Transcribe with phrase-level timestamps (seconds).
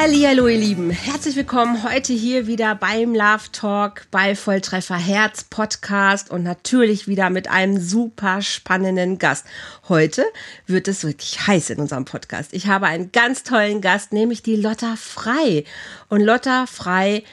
[0.00, 6.30] Hallo ihr Lieben, herzlich willkommen heute hier wieder beim Love Talk bei Volltreffer Herz Podcast
[6.30, 9.44] und natürlich wieder mit einem super spannenden Gast.
[9.88, 10.24] Heute
[10.68, 12.54] wird es wirklich heiß in unserem Podcast.
[12.54, 15.64] Ich habe einen ganz tollen Gast, nämlich die Lotta Frei.
[16.08, 17.24] Und Lotta Frei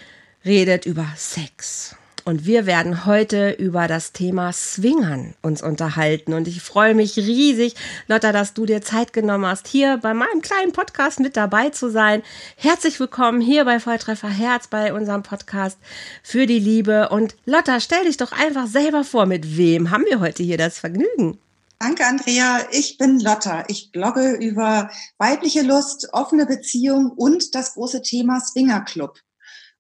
[0.44, 1.96] redet über Sex
[2.26, 6.34] und wir werden heute über das Thema Swingern uns unterhalten.
[6.34, 7.76] Und ich freue mich riesig,
[8.08, 11.92] Lotta, dass du dir Zeit genommen hast, hier bei meinem kleinen Podcast mit dabei zu
[11.92, 12.24] sein.
[12.58, 15.78] Herzlich willkommen hier bei Volltreffer Herz bei unserem Podcast
[16.24, 17.10] für die Liebe.
[17.10, 20.80] Und Lotta, stell dich doch einfach selber vor, mit wem haben wir heute hier das
[20.80, 21.38] Vergnügen?
[21.78, 22.62] Danke, Andrea.
[22.72, 23.66] Ich bin Lotta.
[23.68, 24.90] Ich blogge über
[25.20, 29.20] weibliche Lust, offene Beziehung und das große Thema Swinger Club.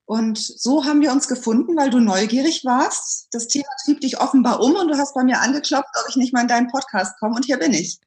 [0.07, 3.27] Und so haben wir uns gefunden, weil du neugierig warst.
[3.31, 6.31] Das Thema trieb dich offenbar um und du hast bei mir angeklopft, ob ich nicht
[6.31, 7.35] mal in deinen Podcast komme.
[7.35, 7.99] Und hier bin ich.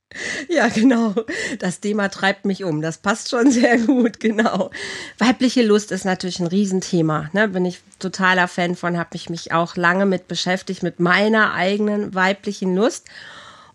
[0.48, 1.14] Ja, genau.
[1.58, 2.82] Das Thema treibt mich um.
[2.82, 4.70] Das passt schon sehr gut, genau.
[5.18, 7.30] Weibliche Lust ist natürlich ein Riesenthema.
[7.32, 7.48] Ne?
[7.48, 12.14] Bin ich totaler Fan von, habe ich mich auch lange mit beschäftigt, mit meiner eigenen
[12.14, 13.06] weiblichen Lust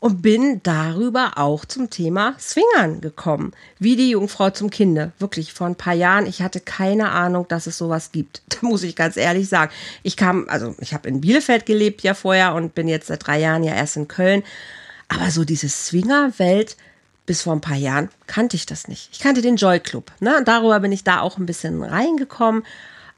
[0.03, 3.53] und bin darüber auch zum Thema Swingern gekommen.
[3.79, 5.13] Wie die Jungfrau zum Kinde.
[5.17, 6.25] Wirklich vor ein paar Jahren.
[6.25, 8.41] Ich hatte keine Ahnung, dass es sowas gibt.
[8.49, 9.71] Da muss ich ganz ehrlich sagen.
[10.03, 13.39] Ich kam, also ich habe in Bielefeld gelebt ja vorher und bin jetzt seit drei
[13.39, 14.43] Jahren ja erst in Köln.
[15.07, 16.75] Aber so diese Swinger-Welt,
[17.25, 19.07] bis vor ein paar Jahren kannte ich das nicht.
[19.13, 20.11] Ich kannte den Joy Club.
[20.19, 20.41] Ne?
[20.43, 22.63] Darüber bin ich da auch ein bisschen reingekommen.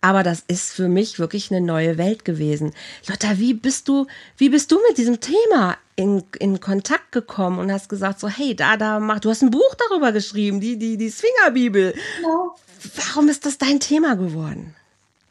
[0.06, 2.74] Aber das ist für mich wirklich eine neue Welt gewesen.
[3.08, 4.06] Lotta, wie bist du,
[4.38, 8.56] wie bist du mit diesem Thema in, in Kontakt gekommen und hast gesagt, so, hey,
[8.56, 11.96] da, da, mach, du hast ein Buch darüber geschrieben, die, die, die Swingerbibel.
[12.18, 12.56] Genau.
[12.98, 14.76] Warum ist das dein Thema geworden?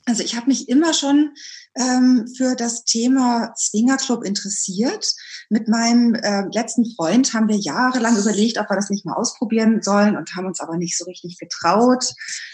[0.07, 1.37] Also ich habe mich immer schon
[1.77, 5.07] ähm, für das Thema Swingerclub interessiert.
[5.51, 9.83] Mit meinem äh, letzten Freund haben wir jahrelang überlegt, ob wir das nicht mal ausprobieren
[9.83, 12.05] sollen und haben uns aber nicht so richtig getraut.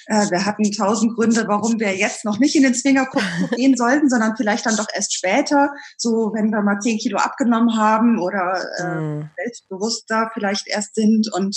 [0.06, 3.22] Äh, wir hatten tausend Gründe, warum wir jetzt noch nicht in den Swingerclub
[3.56, 7.76] gehen sollten, sondern vielleicht dann doch erst später, so wenn wir mal zehn Kilo abgenommen
[7.76, 9.30] haben oder äh, mhm.
[9.36, 11.56] selbstbewusster vielleicht erst sind und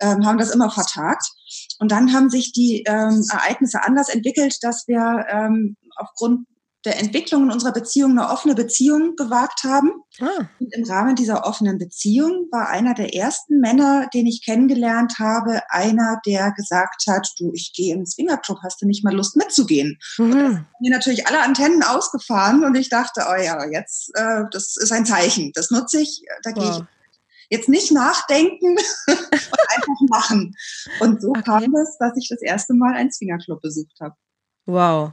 [0.00, 1.26] ähm, haben das immer vertagt.
[1.78, 6.46] Und dann haben sich die ähm, Ereignisse anders entwickelt, dass wir ähm, aufgrund
[6.84, 9.90] der Entwicklung in unserer Beziehung eine offene Beziehung gewagt haben.
[10.20, 10.48] Ah.
[10.58, 15.60] Und im Rahmen dieser offenen Beziehung war einer der ersten Männer, den ich kennengelernt habe,
[15.68, 19.98] einer, der gesagt hat, du, ich gehe ins Swingerclub, hast du nicht mal Lust mitzugehen?
[20.16, 20.24] Mhm.
[20.24, 24.44] Und das haben mir natürlich alle Antennen ausgefahren und ich dachte, oh ja, jetzt, äh,
[24.50, 26.58] das ist ein Zeichen, das nutze ich, da wow.
[26.58, 26.84] gehe ich
[27.50, 28.76] jetzt nicht nachdenken
[29.06, 30.54] und einfach machen.
[31.00, 31.42] Und so okay.
[31.42, 34.14] kam es, dass ich das erste Mal einen Swingerclub besucht habe.
[34.66, 35.12] Wow.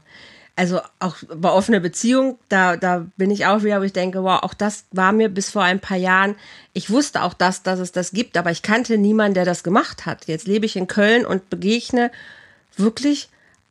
[0.57, 4.41] Also auch bei offener Beziehung, da, da bin ich auch wieder, wo ich denke, wow,
[4.41, 6.35] auch das war mir bis vor ein paar Jahren,
[6.73, 10.07] ich wusste auch das, dass es das gibt, aber ich kannte niemanden, der das gemacht
[10.07, 10.25] hat.
[10.25, 12.09] Jetzt lebe ich in Köln und begegne
[12.75, 13.29] wirklich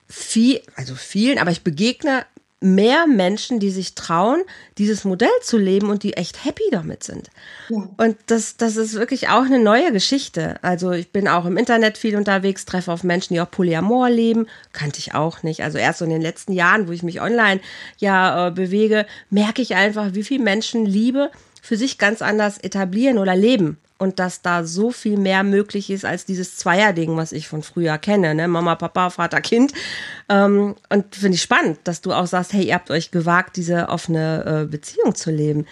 [0.09, 2.25] viel, also vielen, aber ich begegne
[2.61, 4.43] mehr Menschen, die sich trauen,
[4.79, 7.29] dieses Modell zu leben und die echt happy damit sind.
[7.69, 7.89] Ja.
[7.99, 10.57] Und das, das ist wirklich auch eine neue Geschichte.
[10.63, 14.47] Also ich bin auch im Internet viel unterwegs, treffe auf Menschen, die auch Polyamor leben,
[14.73, 15.63] kannte ich auch nicht.
[15.63, 17.61] Also erst so in den letzten Jahren, wo ich mich online
[17.99, 21.31] ja äh, bewege, merke ich einfach, wie viel Menschen Liebe
[21.61, 26.05] für sich ganz anders etablieren oder leben und dass da so viel mehr möglich ist
[26.05, 28.49] als dieses Zweierding, was ich von früher kenne, ne?
[28.49, 29.73] Mama, Papa, Vater, Kind.
[30.29, 33.89] Ähm, und finde ich spannend, dass du auch sagst, hey, ihr habt euch gewagt, diese
[33.89, 35.67] offene äh, Beziehung zu leben.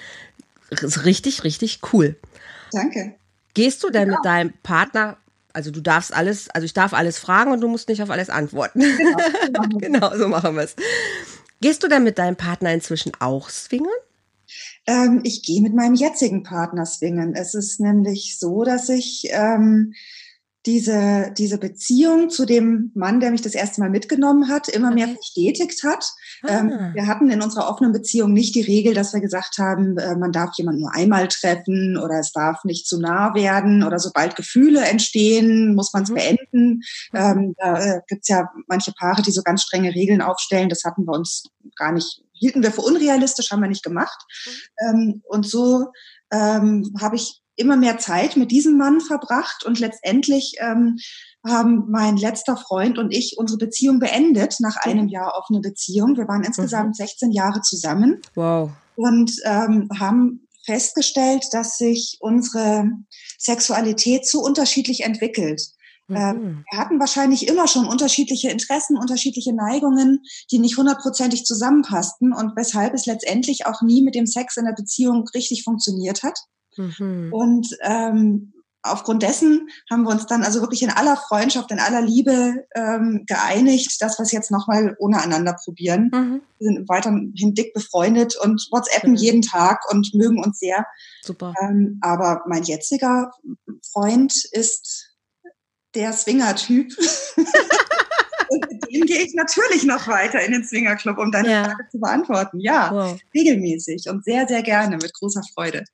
[0.71, 2.17] Ist richtig, richtig cool.
[2.73, 3.15] Danke.
[3.53, 4.17] Gehst du denn ja.
[4.17, 5.19] mit deinem Partner
[5.55, 8.29] also du darfst alles, also ich darf alles fragen und du musst nicht auf alles
[8.29, 8.81] antworten.
[8.81, 10.75] Genau, genau so machen wir es.
[11.61, 13.87] Gehst du denn mit deinem Partner inzwischen auch swingen?
[14.87, 17.35] Ähm, ich gehe mit meinem jetzigen Partner swingen.
[17.35, 19.94] Es ist nämlich so, dass ich ähm,
[20.66, 25.08] diese, diese Beziehung zu dem Mann, der mich das erste Mal mitgenommen hat, immer mehr
[25.08, 26.11] bestätigt hat.
[26.49, 26.90] Ähm, ah.
[26.94, 30.32] Wir hatten in unserer offenen Beziehung nicht die Regel, dass wir gesagt haben, äh, man
[30.32, 34.81] darf jemanden nur einmal treffen oder es darf nicht zu nah werden oder sobald Gefühle
[34.81, 36.14] entstehen, muss man es mhm.
[36.14, 36.69] beenden.
[37.12, 37.19] Mhm.
[37.19, 40.70] Ähm, da äh, gibt's ja manche Paare, die so ganz strenge Regeln aufstellen.
[40.70, 41.44] Das hatten wir uns
[41.76, 44.19] gar nicht hielten wir für unrealistisch, haben wir nicht gemacht.
[44.46, 44.88] Mhm.
[44.88, 45.93] Ähm, und so
[46.32, 50.99] ähm, habe ich immer mehr Zeit mit diesem Mann verbracht und letztendlich ähm,
[51.47, 54.91] haben mein letzter Freund und ich unsere Beziehung beendet nach mhm.
[54.91, 56.17] einem Jahr offene Beziehung.
[56.17, 56.95] Wir waren insgesamt mhm.
[56.95, 58.21] 16 Jahre zusammen.
[58.35, 58.71] Wow.
[58.97, 62.91] Und ähm, haben festgestellt, dass sich unsere
[63.39, 65.61] Sexualität so unterschiedlich entwickelt.
[66.11, 66.65] Ähm, mhm.
[66.71, 72.95] Wir hatten wahrscheinlich immer schon unterschiedliche Interessen, unterschiedliche Neigungen, die nicht hundertprozentig zusammenpassten und weshalb
[72.95, 76.39] es letztendlich auch nie mit dem Sex in der Beziehung richtig funktioniert hat.
[76.76, 77.32] Mhm.
[77.32, 78.53] Und ähm,
[78.85, 83.25] aufgrund dessen haben wir uns dann also wirklich in aller Freundschaft, in aller Liebe ähm,
[83.26, 86.11] geeinigt, dass wir es jetzt nochmal ohne einander probieren.
[86.12, 86.43] Mhm.
[86.59, 89.17] Wir sind weiterhin dick befreundet und WhatsAppen mhm.
[89.17, 90.87] jeden Tag und mögen uns sehr.
[91.23, 91.55] Super.
[91.62, 93.32] Ähm, aber mein jetziger
[93.91, 95.15] Freund ist
[95.94, 96.93] der Swinger-Typ.
[98.50, 101.65] Und mit dem gehe ich natürlich noch weiter in den Swingerclub, um deine ja.
[101.65, 102.61] Frage zu beantworten.
[102.61, 103.19] Ja, wow.
[103.35, 105.85] regelmäßig und sehr, sehr gerne, mit großer Freude.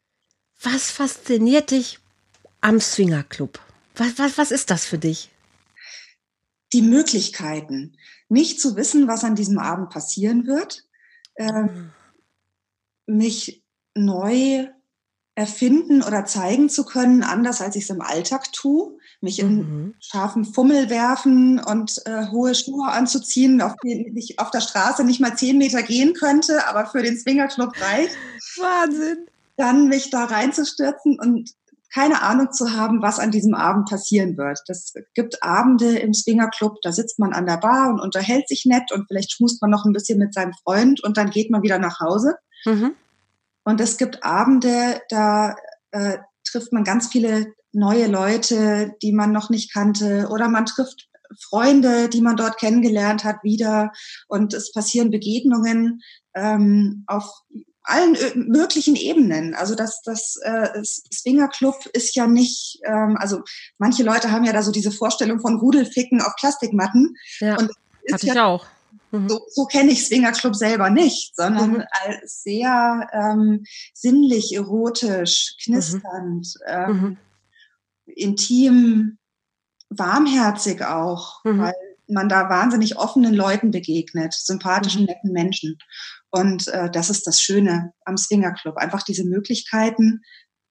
[0.62, 1.98] Was fasziniert dich
[2.60, 3.58] am Swingerclub?
[3.96, 5.30] Was, was, was ist das für dich?
[6.72, 7.96] Die Möglichkeiten.
[8.28, 10.86] Nicht zu wissen, was an diesem Abend passieren wird.
[11.36, 11.90] Ähm,
[13.06, 13.64] mich
[13.94, 14.68] neu
[15.34, 19.94] erfinden oder zeigen zu können, anders als ich es im Alltag tue mich in mhm.
[20.00, 25.20] scharfen Fummel werfen und äh, hohe Schuhe anzuziehen, auf die ich auf der Straße nicht
[25.20, 28.16] mal zehn Meter gehen könnte, aber für den Swingerclub reicht.
[28.56, 29.26] Wahnsinn.
[29.60, 31.50] Dann mich da reinzustürzen und
[31.92, 34.60] keine Ahnung zu haben, was an diesem Abend passieren wird.
[34.68, 38.92] Das gibt Abende im Swingerclub, da sitzt man an der Bar und unterhält sich nett
[38.92, 41.78] und vielleicht schmust man noch ein bisschen mit seinem Freund und dann geht man wieder
[41.78, 42.36] nach Hause.
[42.64, 42.92] Mhm.
[43.64, 45.56] Und es gibt Abende, da
[45.90, 51.08] äh, trifft man ganz viele neue Leute, die man noch nicht kannte, oder man trifft
[51.48, 53.92] Freunde, die man dort kennengelernt hat, wieder
[54.28, 56.00] und es passieren Begegnungen
[56.34, 57.24] ähm, auf
[57.82, 59.54] allen möglichen Ebenen.
[59.54, 63.42] Also das, das äh, Swinger Club ist ja nicht, ähm, also
[63.78, 67.16] manche Leute haben ja da so diese Vorstellung von Rudelficken auf Plastikmatten.
[67.40, 67.70] Ja, und
[68.12, 68.66] hatte ja, ich auch.
[69.12, 69.28] Mhm.
[69.28, 71.84] So, so kenne ich Swinger Club selber nicht, sondern mhm.
[71.90, 76.54] als sehr ähm, sinnlich, erotisch, knisternd.
[76.66, 76.72] Mhm.
[76.72, 77.16] Ähm, mhm
[78.16, 79.18] intim,
[79.88, 81.60] warmherzig auch, mhm.
[81.60, 81.74] weil
[82.08, 85.06] man da wahnsinnig offenen Leuten begegnet, sympathischen, mhm.
[85.06, 85.78] netten Menschen.
[86.30, 88.76] Und äh, das ist das Schöne am Swinger Club.
[88.76, 90.22] Einfach diese Möglichkeiten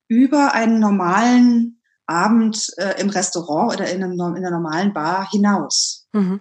[0.07, 6.07] über einen normalen Abend äh, im Restaurant oder in, einem, in einer normalen Bar hinaus.
[6.13, 6.39] Mhm.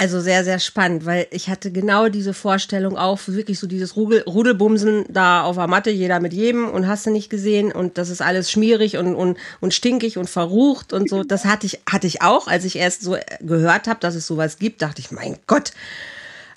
[0.00, 4.22] Also sehr, sehr spannend, weil ich hatte genau diese Vorstellung auch, wirklich so dieses Rudel,
[4.22, 8.08] Rudelbumsen da auf der Matte, jeder mit jedem und hast du nicht gesehen und das
[8.08, 11.24] ist alles schmierig und, und, und stinkig und verrucht und so.
[11.24, 14.58] Das hatte ich, hatte ich auch, als ich erst so gehört habe, dass es sowas
[14.58, 15.72] gibt, dachte ich, mein Gott.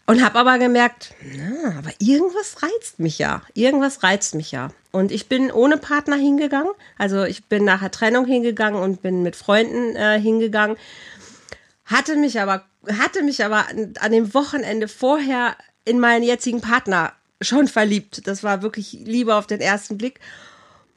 [0.08, 3.44] Und habe aber gemerkt, na, aber irgendwas reizt mich ja.
[3.54, 4.70] Irgendwas reizt mich ja.
[4.92, 6.72] Und ich bin ohne Partner hingegangen.
[6.98, 10.76] Also ich bin nach der Trennung hingegangen und bin mit Freunden äh, hingegangen.
[11.86, 13.66] Hatte mich aber hatte mich aber
[14.00, 15.56] an dem Wochenende vorher
[15.86, 18.28] in meinen jetzigen Partner schon verliebt.
[18.28, 20.20] Das war wirklich Liebe auf den ersten Blick.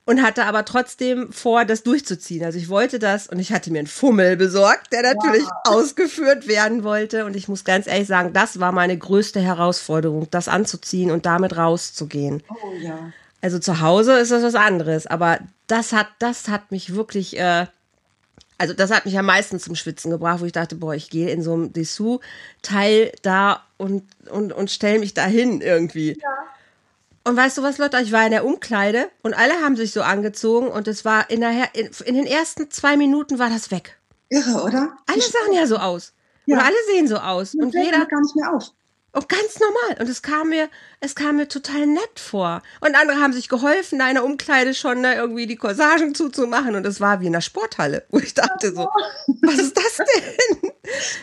[0.06, 2.45] Und hatte aber trotzdem vor, das durchzuziehen.
[2.45, 5.77] Also ich wollte das und ich hatte mir einen Fummel besorgt, der natürlich wow.
[5.77, 7.25] ausgeführt werden wollte.
[7.25, 11.56] Und ich muss ganz ehrlich sagen, das war meine größte Herausforderung, das anzuziehen und damit
[11.56, 12.43] rauszugehen.
[12.51, 13.12] Oh ja.
[13.41, 17.67] Also zu Hause ist das was anderes, aber das hat, das hat mich wirklich äh,
[18.59, 21.31] also das hat mich am meisten zum Schwitzen gebracht, wo ich dachte, boah, ich gehe
[21.31, 26.19] in so einem Dessous-Teil da und, und, und stelle mich dahin irgendwie.
[26.21, 26.29] Ja.
[27.26, 30.02] Und weißt du was, Leute, ich war in der Umkleide und alle haben sich so
[30.02, 33.99] angezogen und es war in, der, in, in den ersten zwei Minuten war das weg.
[34.28, 34.97] Irre, oder?
[35.07, 36.12] Alle sahen ja so aus.
[36.45, 36.57] Ja.
[36.57, 37.54] Oder alle sehen so aus.
[37.54, 38.73] und jeder gar nicht mehr auf.
[39.14, 40.00] Und ganz normal.
[40.00, 40.68] Und es kam mir,
[40.99, 42.62] es kam mir total nett vor.
[42.80, 46.75] Und andere haben sich geholfen, da in der Umkleide schon ne, irgendwie die Corsagen zuzumachen.
[46.75, 48.88] Und es war wie in der Sporthalle, wo ich dachte so,
[49.42, 50.71] was ist das denn?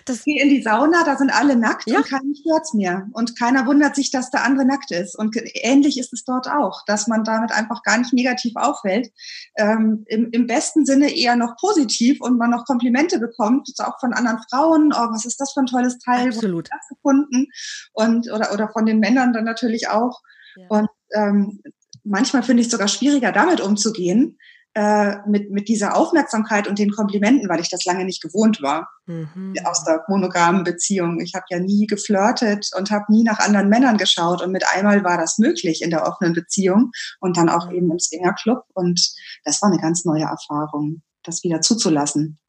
[0.06, 1.98] Das Geh in die Sauna, da sind alle nackt ja.
[1.98, 3.08] und keinen stört's mehr.
[3.12, 5.18] Und keiner wundert sich, dass der andere nackt ist.
[5.18, 9.12] Und ähnlich ist es dort auch, dass man damit einfach gar nicht negativ auffällt.
[9.58, 14.14] Ähm, im, Im besten Sinne eher noch positiv und man noch Komplimente bekommt, auch von
[14.14, 14.94] anderen Frauen.
[14.94, 16.30] Oh, was ist das für ein tolles Teil?
[16.30, 16.70] Absolut.
[16.70, 17.48] Wo hast du das gefunden?
[17.94, 20.22] Und, oder, oder von den Männern dann natürlich auch.
[20.56, 20.66] Ja.
[20.70, 21.62] Und ähm,
[22.04, 24.38] manchmal finde ich es sogar schwieriger, damit umzugehen,
[24.74, 28.88] äh, mit, mit dieser Aufmerksamkeit und den Komplimenten, weil ich das lange nicht gewohnt war
[29.06, 29.54] mhm.
[29.66, 31.20] aus der monogamen Beziehung.
[31.20, 35.04] Ich habe ja nie geflirtet und habe nie nach anderen Männern geschaut und mit einmal
[35.04, 37.76] war das möglich in der offenen Beziehung und dann auch mhm.
[37.76, 42.40] eben im Swingerclub und das war eine ganz neue Erfahrung, das wieder zuzulassen.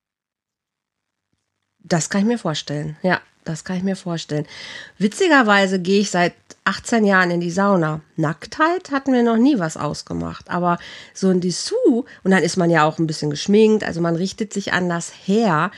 [1.80, 3.20] Das kann ich mir vorstellen, ja.
[3.44, 4.46] Das kann ich mir vorstellen.
[4.98, 6.34] Witzigerweise gehe ich seit
[6.64, 8.00] 18 Jahren in die Sauna.
[8.16, 10.48] Nacktheit hat mir noch nie was ausgemacht.
[10.48, 10.78] Aber
[11.12, 14.52] so ein Dessous, und dann ist man ja auch ein bisschen geschminkt, also man richtet
[14.52, 15.72] sich anders her.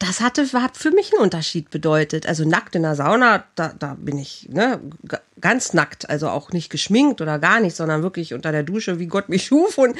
[0.00, 2.26] das hatte, hat für mich einen Unterschied bedeutet.
[2.26, 4.80] Also nackt in der Sauna, da, da bin ich ne,
[5.40, 9.06] ganz nackt, also auch nicht geschminkt oder gar nicht, sondern wirklich unter der Dusche, wie
[9.06, 9.78] Gott mich schuf.
[9.78, 9.96] Und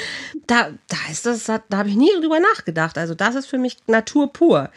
[0.47, 2.99] da, da ist das, da habe ich nie drüber nachgedacht.
[2.99, 4.71] Also das ist für mich Natur pur.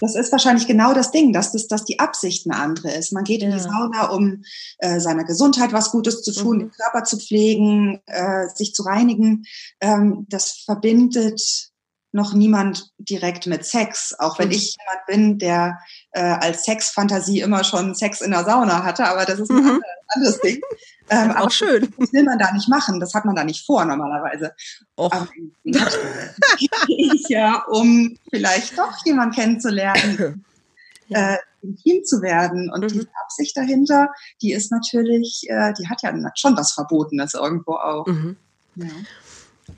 [0.00, 3.12] Das ist wahrscheinlich genau das Ding, dass, das, dass die Absicht eine andere ist.
[3.12, 3.48] Man geht ja.
[3.48, 4.42] in die Sauna, um
[4.78, 6.60] äh, seiner Gesundheit was Gutes zu tun, mhm.
[6.60, 9.44] den Körper zu pflegen, äh, sich zu reinigen.
[9.80, 11.67] Ähm, das verbindet
[12.12, 15.78] noch niemand direkt mit Sex, auch wenn ich jemand bin, der
[16.12, 19.82] äh, als Sexfantasie immer schon Sex in der Sauna hatte, aber das ist ein mhm.
[20.08, 20.60] anderes Ding.
[21.10, 21.90] Ähm, auch schön.
[21.98, 24.52] Das will man da nicht machen, das hat man da nicht vor normalerweise.
[24.98, 25.10] Och.
[25.10, 25.26] Aber
[25.64, 30.44] ich ja, um vielleicht doch jemanden kennenzulernen,
[31.08, 31.32] ja.
[31.32, 32.70] äh, intim zu werden.
[32.70, 32.88] Und mhm.
[32.88, 34.10] diese Absicht dahinter,
[34.42, 38.06] die ist natürlich, äh, die hat ja schon was Verbotenes irgendwo auch.
[38.06, 38.36] Mhm.
[38.74, 38.88] Ja.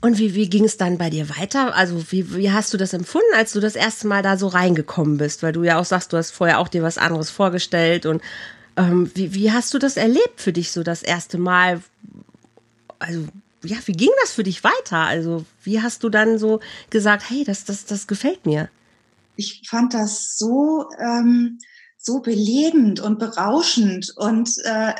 [0.01, 1.75] Und wie, wie ging es dann bei dir weiter?
[1.75, 5.17] Also wie, wie hast du das empfunden, als du das erste Mal da so reingekommen
[5.17, 5.43] bist?
[5.43, 8.07] Weil du ja auch sagst, du hast vorher auch dir was anderes vorgestellt.
[8.07, 8.21] Und
[8.77, 11.81] ähm, wie, wie hast du das erlebt für dich so das erste Mal?
[12.97, 13.27] Also
[13.63, 14.97] ja, wie ging das für dich weiter?
[14.97, 18.69] Also wie hast du dann so gesagt, hey, das, das, das gefällt mir?
[19.35, 21.59] Ich fand das so, ähm,
[21.97, 24.93] so belebend und berauschend und äh,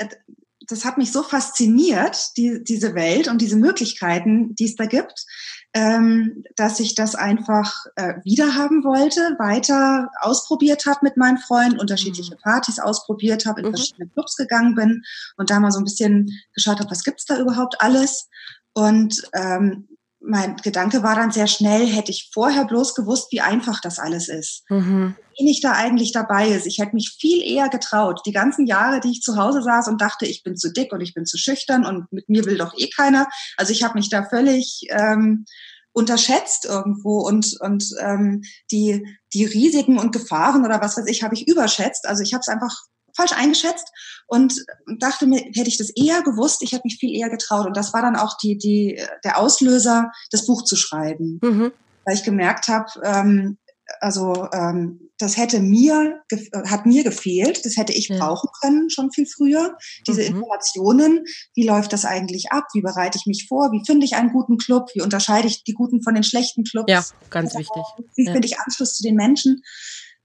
[0.71, 5.25] das hat mich so fasziniert, die, diese Welt und diese Möglichkeiten, die es da gibt,
[5.73, 12.35] ähm, dass ich das einfach äh, wiederhaben wollte, weiter ausprobiert habe mit meinen Freunden, unterschiedliche
[12.35, 12.41] mhm.
[12.41, 13.75] Partys ausprobiert habe, in mhm.
[13.75, 15.03] verschiedene Clubs gegangen bin
[15.37, 18.29] und da mal so ein bisschen geschaut habe, was gibt's da überhaupt alles.
[18.73, 19.87] Und ähm,
[20.23, 24.29] mein Gedanke war dann sehr schnell, hätte ich vorher bloß gewusst, wie einfach das alles
[24.29, 24.63] ist.
[24.69, 25.15] Mhm.
[25.37, 26.67] Wie wenig da eigentlich dabei ist.
[26.67, 28.21] Ich hätte mich viel eher getraut.
[28.25, 31.01] Die ganzen Jahre, die ich zu Hause saß und dachte, ich bin zu dick und
[31.01, 33.27] ich bin zu schüchtern und mit mir will doch eh keiner.
[33.57, 35.45] Also ich habe mich da völlig ähm,
[35.93, 41.35] unterschätzt irgendwo und, und ähm, die, die Risiken und Gefahren oder was weiß ich, habe
[41.35, 42.07] ich überschätzt.
[42.07, 42.75] Also ich habe es einfach
[43.21, 43.91] falsch eingeschätzt
[44.27, 44.53] und
[44.97, 47.67] dachte mir, hätte ich das eher gewusst, ich hätte mich viel eher getraut.
[47.67, 51.39] Und das war dann auch die, die, der Auslöser, das Buch zu schreiben.
[51.43, 51.71] Mhm.
[52.05, 53.57] Weil ich gemerkt habe, ähm,
[53.99, 56.21] also ähm, das hätte mir
[56.65, 58.17] hat mir gefehlt, das hätte ich ja.
[58.17, 59.75] brauchen können schon viel früher.
[60.07, 60.27] Diese mhm.
[60.27, 61.25] Informationen,
[61.55, 62.65] wie läuft das eigentlich ab?
[62.73, 63.71] Wie bereite ich mich vor?
[63.71, 64.89] Wie finde ich einen guten Club?
[64.93, 66.91] Wie unterscheide ich die guten von den schlechten Clubs?
[66.91, 67.83] Ja, ganz wichtig.
[68.15, 69.61] Wie finde ich Anschluss zu den Menschen?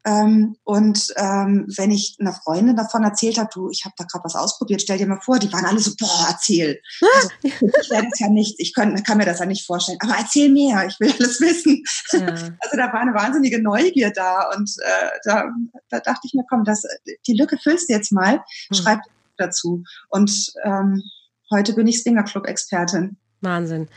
[0.06, 4.24] Ähm, und ähm, wenn ich einer Freundin davon erzählt habe, du, ich habe da gerade
[4.24, 6.80] was ausprobiert, stell dir mal vor, die waren alle so, boah, erzähl.
[7.16, 10.14] Also, ich werde das ja nicht, ich kann, kann mir das ja nicht vorstellen, aber
[10.16, 11.82] erzähl mehr, ich will alles wissen.
[12.12, 12.26] Ja.
[12.66, 15.44] Also da war eine wahnsinnige Neugier da und äh, da,
[15.88, 16.82] da dachte ich mir, komm, das,
[17.26, 18.42] die Lücke füllst du jetzt mal, hm.
[18.72, 19.00] schreib
[19.36, 19.82] dazu.
[20.08, 21.02] Und ähm,
[21.50, 23.16] heute bin ich Stinger Club Expertin.
[23.40, 23.88] Wahnsinn.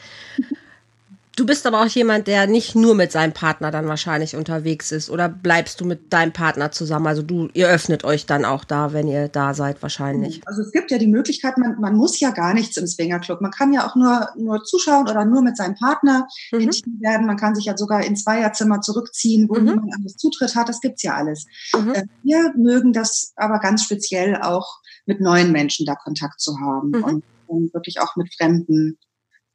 [1.39, 5.10] Du bist aber auch jemand, der nicht nur mit seinem Partner dann wahrscheinlich unterwegs ist.
[5.10, 7.08] Oder bleibst du mit deinem Partner zusammen?
[7.08, 10.41] Also du, ihr öffnet euch dann auch da, wenn ihr da seid, wahrscheinlich.
[10.46, 13.39] Also es gibt ja die Möglichkeit, man, man muss ja gar nichts im Swingerclub.
[13.39, 16.60] Man kann ja auch nur, nur zuschauen oder nur mit seinem Partner mhm.
[16.60, 17.25] intim werden.
[17.25, 19.65] Man kann sich ja sogar in Zweierzimmer zurückziehen, wo mhm.
[19.65, 20.67] niemand anderes Zutritt hat.
[20.67, 21.46] Das gibt's ja alles.
[21.74, 21.93] Mhm.
[21.93, 26.89] Äh, wir mögen das aber ganz speziell auch mit neuen Menschen da Kontakt zu haben
[26.89, 27.03] mhm.
[27.05, 28.98] und, und wirklich auch mit Fremden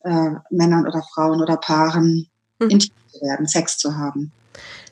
[0.05, 2.71] äh, Männern oder Frauen oder Paaren mhm.
[2.71, 4.33] intim zu werden, Sex zu haben.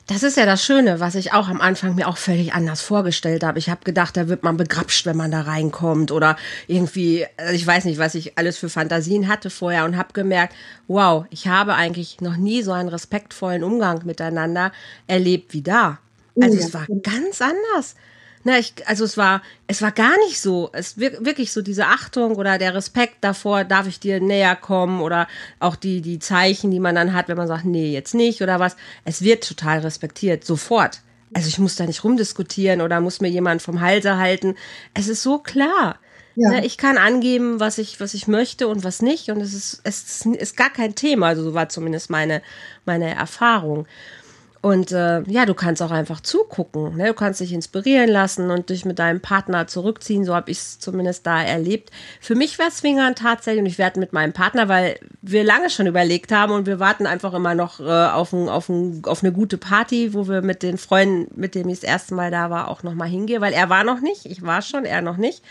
[0.07, 3.41] Das ist ja das Schöne, was ich auch am Anfang mir auch völlig anders vorgestellt
[3.41, 3.57] habe.
[3.57, 6.35] Ich habe gedacht, da wird man begrapscht, wenn man da reinkommt oder
[6.67, 10.55] irgendwie, also ich weiß nicht, was ich alles für Fantasien hatte vorher und habe gemerkt,
[10.89, 14.73] wow, ich habe eigentlich noch nie so einen respektvollen Umgang miteinander
[15.07, 15.99] erlebt wie da.
[16.41, 16.65] Also oh, ja.
[16.67, 17.95] es war ganz anders.
[18.43, 20.69] Na, ich, also es war, es war gar nicht so.
[20.73, 25.27] Es wirklich so diese Achtung oder der Respekt davor, darf ich dir näher kommen oder
[25.59, 28.59] auch die, die Zeichen, die man dann hat, wenn man sagt, nee, jetzt nicht oder
[28.59, 28.75] was.
[29.05, 31.01] Es wird total respektiert, sofort.
[31.33, 34.55] Also ich muss da nicht rumdiskutieren oder muss mir jemand vom Halse halten.
[34.93, 35.99] Es ist so klar.
[36.35, 36.49] Ja.
[36.49, 39.29] Ne, ich kann angeben, was ich, was ich möchte und was nicht.
[39.29, 41.27] Und es ist, es ist gar kein Thema.
[41.27, 42.41] Also so war zumindest meine,
[42.85, 43.87] meine Erfahrung.
[44.63, 46.95] Und äh, ja, du kannst auch einfach zugucken.
[46.95, 47.07] Ne?
[47.07, 50.23] Du kannst dich inspirieren lassen und dich mit deinem Partner zurückziehen.
[50.23, 51.91] So habe ich es zumindest da erlebt.
[52.21, 55.85] Für mich wäre Swingern tatsächlich, und ich werde mit meinem Partner, weil wir lange schon
[55.85, 59.33] überlegt haben und wir warten einfach immer noch äh, auf, ein, auf, ein, auf eine
[59.33, 62.69] gute Party, wo wir mit den Freunden, mit denen ich das erste Mal da war,
[62.69, 64.25] auch nochmal hingehe, weil er war noch nicht.
[64.25, 65.43] Ich war schon, er noch nicht.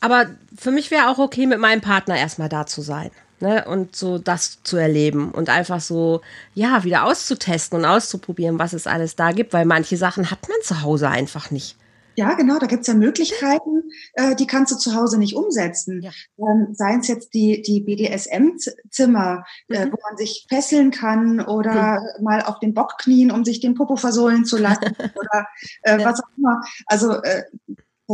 [0.00, 3.96] Aber für mich wäre auch okay, mit meinem Partner erstmal da zu sein ne, und
[3.96, 6.20] so das zu erleben und einfach so,
[6.54, 10.58] ja, wieder auszutesten und auszuprobieren, was es alles da gibt, weil manche Sachen hat man
[10.62, 11.76] zu Hause einfach nicht.
[12.16, 16.02] Ja, genau, da gibt's ja Möglichkeiten, äh, die kannst du zu Hause nicht umsetzen.
[16.02, 16.10] Ja.
[16.38, 19.88] Ähm, Seien es jetzt die, die BDSM-Zimmer, äh, mhm.
[19.88, 22.24] äh, wo man sich fesseln kann oder mhm.
[22.24, 24.80] mal auf den Bock knien, um sich den Popo versohlen zu lassen
[25.14, 25.46] oder
[25.82, 26.04] äh, ja.
[26.04, 26.60] was auch immer.
[26.86, 27.44] Also äh,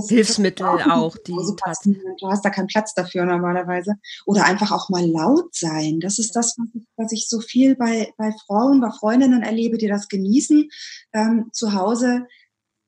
[0.03, 2.01] das, Hilfsmittel das auch, die passen.
[2.21, 3.95] Du hast da keinen Platz dafür normalerweise.
[4.25, 6.01] Oder einfach auch mal laut sein.
[6.01, 6.57] Das ist das,
[6.97, 10.69] was ich, so viel bei, bei Frauen, bei Freundinnen erlebe, die das genießen,
[11.13, 12.27] ähm, zu Hause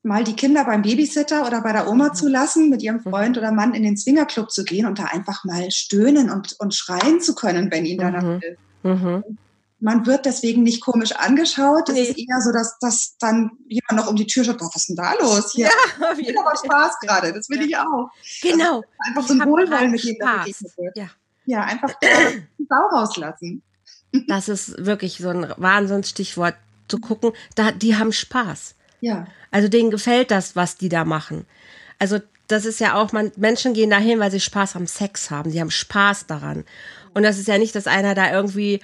[0.03, 2.15] mal die Kinder beim Babysitter oder bei der Oma mhm.
[2.15, 5.45] zu lassen, mit ihrem Freund oder Mann in den Swingerclub zu gehen und da einfach
[5.45, 8.41] mal stöhnen und, und schreien zu können, wenn ihnen danach mhm.
[8.43, 8.59] ist.
[8.85, 9.38] Mhm
[9.81, 11.89] man wird deswegen nicht komisch angeschaut.
[11.89, 12.03] Es nee.
[12.03, 14.97] ist eher so, dass, dass dann jemand noch um die Tür schaut, was ist denn
[14.97, 15.53] da los?
[15.53, 17.67] Hier ja, ich aber Spaß gerade, das will ja.
[17.67, 18.11] ich auch.
[18.43, 18.77] Genau.
[18.77, 20.27] Also einfach so ein Wohlwollen mit jedem.
[20.95, 21.09] Ja.
[21.47, 23.63] ja, einfach die Sau rauslassen.
[24.27, 26.55] Das ist wirklich so ein Wahnsinnsstichwort
[26.89, 27.33] zu gucken.
[27.55, 28.75] Da, die haben Spaß.
[29.03, 29.27] Ja.
[29.51, 31.45] Also denen gefällt das, was die da machen.
[31.99, 35.53] Also das ist ja auch, man, Menschen gehen dahin, weil sie Spaß am Sex haben.
[35.53, 36.65] Die haben Spaß daran.
[37.15, 38.81] Und das ist ja nicht, dass einer da irgendwie,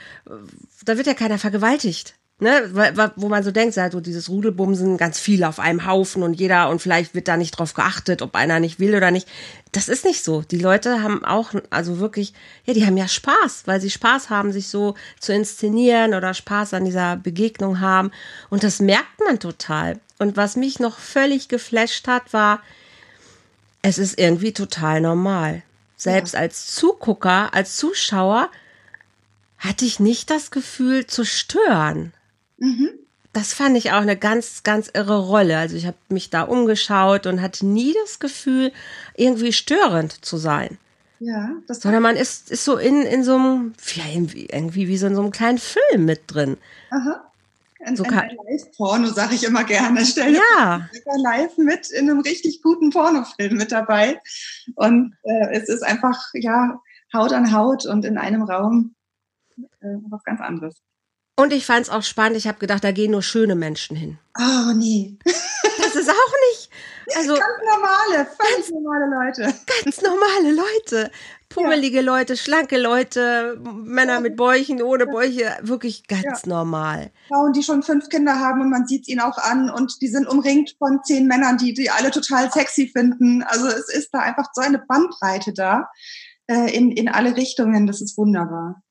[0.85, 2.15] da wird ja keiner vergewaltigt.
[2.41, 6.69] Ne, wo man so denkt, so dieses Rudelbumsen, ganz viele auf einem Haufen und jeder
[6.69, 9.29] und vielleicht wird da nicht drauf geachtet, ob einer nicht will oder nicht.
[9.71, 10.43] Das ist nicht so.
[10.43, 14.51] Die Leute haben auch, also wirklich, ja, die haben ja Spaß, weil sie Spaß haben,
[14.51, 18.11] sich so zu inszenieren oder Spaß an dieser Begegnung haben.
[18.51, 20.01] Und das merkt man total.
[20.19, 22.61] Und was mich noch völlig geflasht hat, war,
[23.81, 25.63] es ist irgendwie total normal.
[25.97, 26.41] Selbst ja.
[26.41, 28.51] als Zugucker, als Zuschauer,
[29.59, 32.13] hatte ich nicht das Gefühl zu stören.
[32.59, 32.91] Mhm.
[33.33, 35.59] Das fand ich auch eine ganz, ganz irre Rolle.
[35.59, 38.73] Also ich habe mich da umgeschaut und hatte nie das Gefühl,
[39.17, 40.79] irgendwie störend zu sein.
[41.19, 44.99] Ja, das Sondern man ist, ist so in, in so einem, ja, irgendwie, irgendwie wie
[44.99, 46.59] so in so einem kleinen Film mit drin.
[46.91, 47.25] Aha.
[47.85, 50.05] Ein, so ein Live-Porno, sage ich immer gerne.
[50.05, 50.89] Stell ja.
[51.17, 54.21] live mit in einem richtig guten Pornofilm mit dabei.
[54.75, 56.81] Und äh, es ist einfach, ja,
[57.13, 58.95] Haut an Haut und in einem Raum
[59.57, 60.75] äh, was ganz anderes.
[61.37, 62.37] Und ich fand es auch spannend.
[62.37, 64.19] Ich habe gedacht, da gehen nur schöne Menschen hin.
[64.39, 65.19] Oh, nee.
[65.77, 66.71] Das ist auch nicht.
[67.17, 69.55] Also, ganz normale, ganz normale Leute.
[69.85, 71.11] Ganz normale Leute
[71.55, 72.03] pummelige ja.
[72.03, 76.49] Leute, schlanke Leute, Männer mit Bäuchen, ohne Bäuche, wirklich ganz ja.
[76.49, 77.11] normal.
[77.29, 80.09] Frauen, die schon fünf Kinder haben und man sieht es ihnen auch an und die
[80.09, 83.43] sind umringt von zehn Männern, die die alle total sexy finden.
[83.45, 85.89] Also es ist da einfach so eine Bandbreite da
[86.47, 87.87] äh, in, in alle Richtungen.
[87.87, 88.83] Das ist wunderbar.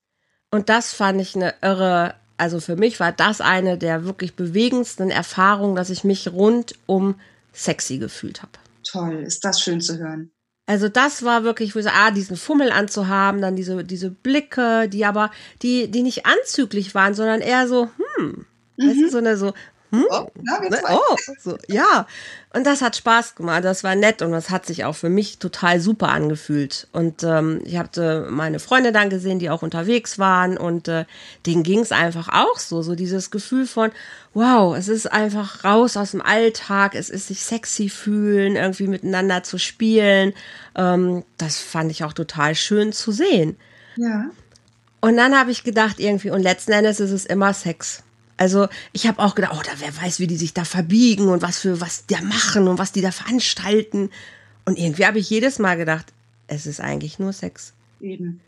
[0.50, 5.10] Und das fand ich eine irre, also für mich war das eine der wirklich bewegendsten
[5.10, 7.16] Erfahrungen, dass ich mich rundum
[7.54, 8.54] sexy gefühlt habe.
[8.84, 10.32] Toll, ist das schön zu hören.
[10.66, 14.88] Also das war wirklich, wo ich so, ah, diesen Fummel anzuhaben, dann diese, diese Blicke,
[14.88, 15.30] die aber,
[15.62, 18.46] die, die nicht anzüglich waren, sondern eher so, hm,
[18.78, 18.88] mhm.
[18.88, 19.54] weißt du, so eine so,
[19.94, 20.06] hm?
[20.10, 20.80] Oh, na, ne?
[20.90, 22.08] oh so, ja.
[22.52, 25.38] Und das hat Spaß gemacht, das war nett und das hat sich auch für mich
[25.38, 26.88] total super angefühlt.
[26.94, 31.06] Und ähm, ich hatte meine Freunde dann gesehen, die auch unterwegs waren und äh,
[31.46, 33.92] denen ging es einfach auch so, so dieses Gefühl von,
[34.34, 39.44] wow, es ist einfach raus aus dem Alltag, es ist sich sexy fühlen, irgendwie miteinander
[39.44, 40.34] zu spielen.
[40.76, 43.58] Ähm, das fand ich auch total schön zu sehen.
[43.96, 44.26] Ja.
[45.02, 48.02] Und dann habe ich gedacht, irgendwie, und letzten Endes ist es immer Sex.
[48.38, 51.42] Also ich habe auch gedacht, oh, da wer weiß, wie die sich da verbiegen und
[51.42, 54.10] was für was die da machen und was die da veranstalten.
[54.66, 56.14] Und irgendwie habe ich jedes Mal gedacht,
[56.48, 57.74] es ist eigentlich nur Sex.
[58.02, 58.42] Eben.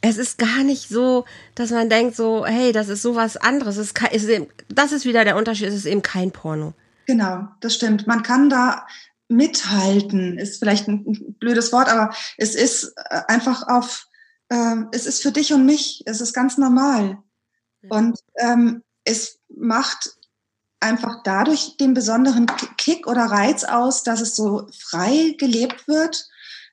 [0.00, 3.76] Es ist gar nicht so, dass man denkt so, hey, das ist sowas anderes.
[3.76, 6.74] Es ist, ist eben, das ist wieder der Unterschied, es ist eben kein Porno.
[7.06, 8.06] Genau, das stimmt.
[8.06, 8.86] Man kann da
[9.28, 14.06] mithalten, ist vielleicht ein blödes Wort, aber es ist äh, einfach auf,
[14.48, 17.18] äh, es ist für dich und mich, es ist ganz normal.
[17.88, 20.10] Und ähm, es macht
[20.80, 26.28] einfach dadurch den besonderen Kick oder Reiz aus, dass es so frei gelebt wird,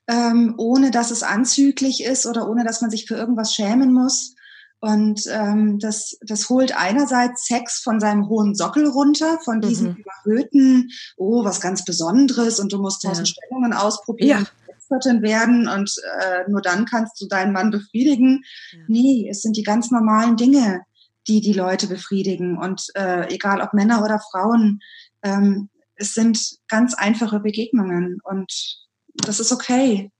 [0.07, 4.35] ähm, ohne dass es anzüglich ist oder ohne dass man sich für irgendwas schämen muss.
[4.81, 10.03] Und ähm, das, das holt einerseits Sex von seinem hohen Sockel runter, von diesem mhm.
[10.03, 13.33] überhöhten, oh, was ganz Besonderes und du musst tausend ja.
[13.33, 14.45] Stellungen ausprobieren.
[14.89, 15.21] Ja.
[15.21, 18.43] werden und äh, nur dann kannst du deinen Mann befriedigen.
[18.73, 18.79] Ja.
[18.87, 20.81] Nee, es sind die ganz normalen Dinge,
[21.27, 22.57] die die Leute befriedigen.
[22.57, 24.81] Und äh, egal ob Männer oder Frauen,
[25.23, 28.79] ähm, es sind ganz einfache Begegnungen und
[29.15, 30.11] das ist okay.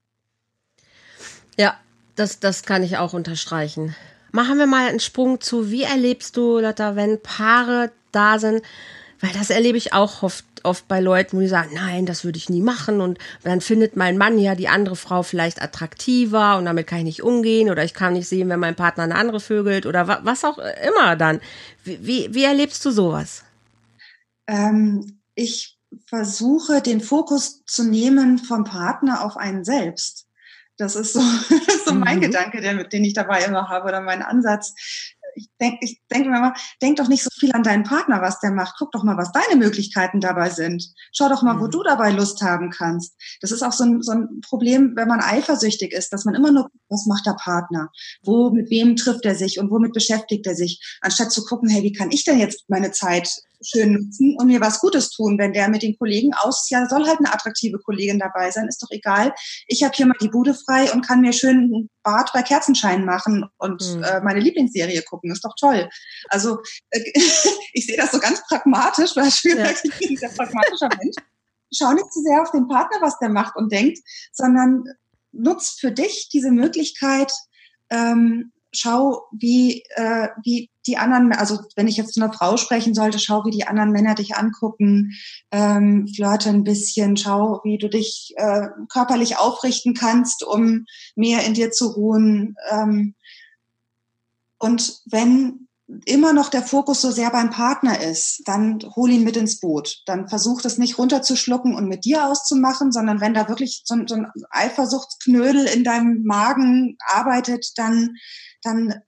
[1.58, 1.76] Ja,
[2.14, 3.94] das, das kann ich auch unterstreichen.
[4.30, 8.62] Machen wir mal einen Sprung zu, wie erlebst du, Lotta, wenn Paare da sind,
[9.20, 12.38] weil das erlebe ich auch oft, oft bei Leuten, wo die sagen, nein, das würde
[12.38, 13.00] ich nie machen.
[13.00, 17.04] Und dann findet mein Mann ja die andere Frau vielleicht attraktiver und damit kann ich
[17.04, 20.44] nicht umgehen oder ich kann nicht sehen, wenn mein Partner eine andere vögelt oder was
[20.44, 21.40] auch immer dann.
[21.84, 23.44] Wie, wie, wie erlebst du sowas?
[24.46, 30.26] Ähm, ich versuche, den Fokus zu nehmen vom Partner auf einen selbst.
[30.76, 31.20] Das ist so,
[31.84, 32.22] so mein mhm.
[32.22, 34.74] Gedanke, der, den ich dabei immer habe oder mein Ansatz
[35.34, 38.40] ich denke ich denk mir immer, denk doch nicht so viel an deinen Partner, was
[38.40, 38.76] der macht.
[38.78, 40.92] Guck doch mal, was deine Möglichkeiten dabei sind.
[41.12, 41.60] Schau doch mal, mhm.
[41.60, 43.14] wo du dabei Lust haben kannst.
[43.40, 46.52] Das ist auch so ein, so ein Problem, wenn man eifersüchtig ist, dass man immer
[46.52, 47.90] nur, was macht der Partner?
[48.22, 50.80] Wo, mit wem trifft er sich und womit beschäftigt er sich?
[51.00, 53.28] Anstatt zu gucken, hey, wie kann ich denn jetzt meine Zeit
[53.64, 55.38] schön nutzen und mir was Gutes tun.
[55.38, 58.82] Wenn der mit den Kollegen aus, ja, soll halt eine attraktive Kollegin dabei sein, ist
[58.82, 59.34] doch egal.
[59.66, 63.04] Ich habe hier mal die Bude frei und kann mir schön ein Bad bei Kerzenschein
[63.04, 64.02] machen und mhm.
[64.02, 65.32] äh, meine Lieblingsserie gucken.
[65.32, 65.88] Ist doch toll.
[66.28, 66.58] Also
[66.90, 67.00] äh,
[67.72, 69.64] ich sehe das so ganz pragmatisch, weil ich bin ja.
[69.64, 71.16] ein sehr pragmatischer Mensch.
[71.72, 73.98] Schau nicht zu sehr auf den Partner, was der macht und denkt,
[74.32, 74.84] sondern
[75.32, 77.32] nutz für dich diese Möglichkeit,
[77.90, 82.94] ähm, schau, wie, äh, wie die anderen, also wenn ich jetzt zu einer Frau sprechen
[82.94, 85.12] sollte, schau, wie die anderen Männer dich angucken,
[85.50, 91.54] ähm, flirte ein bisschen, schau, wie du dich äh, körperlich aufrichten kannst, um mehr in
[91.54, 92.56] dir zu ruhen.
[92.70, 93.14] Ähm,
[94.58, 95.68] und wenn
[96.06, 100.02] immer noch der Fokus so sehr beim Partner ist, dann hol ihn mit ins Boot.
[100.06, 104.26] Dann versuch das nicht runterzuschlucken und mit dir auszumachen, sondern wenn da wirklich so, ein
[104.50, 108.16] Eifersuchtsknödel in deinem Magen arbeitet, dann
[108.64, 109.02] dann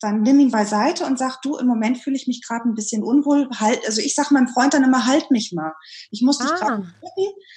[0.00, 3.02] dann nimm ihn beiseite und sag, du, im Moment fühle ich mich gerade ein bisschen
[3.02, 3.48] unwohl.
[3.58, 5.72] Halt, also ich sag meinem Freund dann immer, halt mich mal.
[6.10, 6.56] Ich muss dich ah.
[6.56, 6.92] gerade.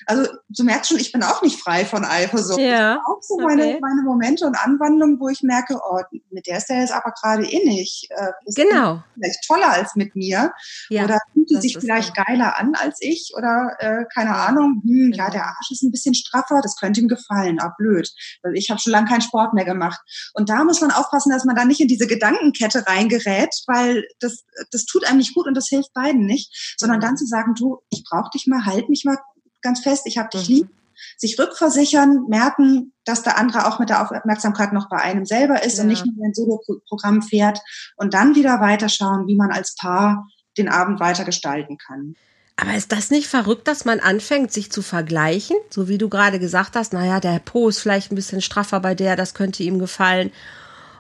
[0.08, 2.60] Also du merkst schon, ich bin auch nicht frei von Eifersucht.
[2.60, 2.96] Ja.
[2.96, 3.46] Ich auch so okay.
[3.46, 6.00] meine, meine Momente und Anwandlungen, wo ich merke, oh,
[6.32, 8.08] mit der ist der jetzt aber gerade innig.
[8.10, 9.04] Äh, genau.
[9.14, 10.52] Vielleicht toller als mit mir.
[10.90, 12.24] Ja, oder fühlt die sich vielleicht so.
[12.26, 14.82] geiler an als ich oder äh, keine Ahnung.
[14.84, 15.26] Hm, genau.
[15.26, 17.60] Ja, der Arsch ist ein bisschen straffer, das könnte ihm gefallen.
[17.60, 18.10] Ah, blöd.
[18.42, 20.00] Weil ich habe schon lange keinen Sport mehr gemacht.
[20.34, 24.06] Und da muss man aufpassen, dass man da nicht in diese Gedanken Gedankenkette reingerät, weil
[24.20, 27.54] das, das tut einem nicht gut und das hilft beiden nicht, sondern dann zu sagen,
[27.56, 29.18] du, ich brauche dich mal, halt mich mal
[29.62, 30.56] ganz fest, ich habe dich mhm.
[30.56, 30.70] lieb,
[31.18, 35.78] sich rückversichern, merken, dass der andere auch mit der Aufmerksamkeit noch bei einem selber ist
[35.78, 35.84] ja.
[35.84, 37.60] und nicht nur ein Solo-Programm fährt
[37.98, 42.16] und dann wieder weiterschauen, wie man als Paar den Abend weiter gestalten kann.
[42.58, 45.56] Aber ist das nicht verrückt, dass man anfängt, sich zu vergleichen?
[45.72, 48.94] So wie du gerade gesagt hast, naja, der Po ist vielleicht ein bisschen straffer bei
[48.94, 50.32] der, das könnte ihm gefallen.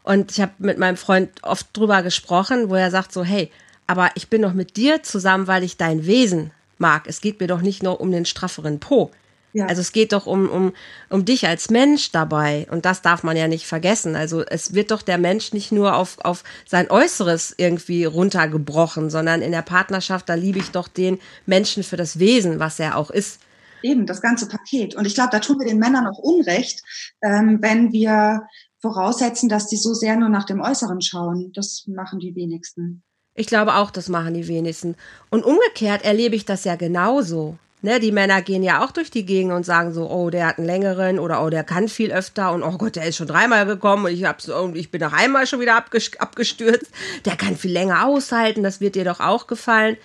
[0.03, 3.51] Und ich habe mit meinem Freund oft drüber gesprochen, wo er sagt so, hey,
[3.87, 7.03] aber ich bin doch mit dir zusammen, weil ich dein Wesen mag.
[7.07, 9.11] Es geht mir doch nicht nur um den strafferen Po.
[9.53, 9.65] Ja.
[9.65, 10.73] Also es geht doch um, um,
[11.09, 12.67] um dich als Mensch dabei.
[12.71, 14.15] Und das darf man ja nicht vergessen.
[14.15, 19.41] Also es wird doch der Mensch nicht nur auf, auf sein Äußeres irgendwie runtergebrochen, sondern
[19.41, 23.11] in der Partnerschaft, da liebe ich doch den Menschen für das Wesen, was er auch
[23.11, 23.41] ist.
[23.83, 24.95] Eben, das ganze Paket.
[24.95, 26.83] Und ich glaube, da tun wir den Männern auch Unrecht,
[27.21, 28.43] ähm, wenn wir
[28.81, 31.51] voraussetzen, dass die so sehr nur nach dem Äußeren schauen.
[31.53, 33.03] Das machen die wenigsten.
[33.33, 34.95] Ich glaube auch, das machen die wenigsten.
[35.29, 37.57] Und umgekehrt erlebe ich das ja genauso.
[37.83, 40.59] Ne, die Männer gehen ja auch durch die Gegend und sagen so, oh, der hat
[40.59, 43.65] einen längeren oder oh, der kann viel öfter und oh Gott, der ist schon dreimal
[43.65, 46.91] gekommen und ich, hab's, und ich bin noch einmal schon wieder abgestürzt.
[47.25, 49.97] Der kann viel länger aushalten, das wird dir doch auch gefallen.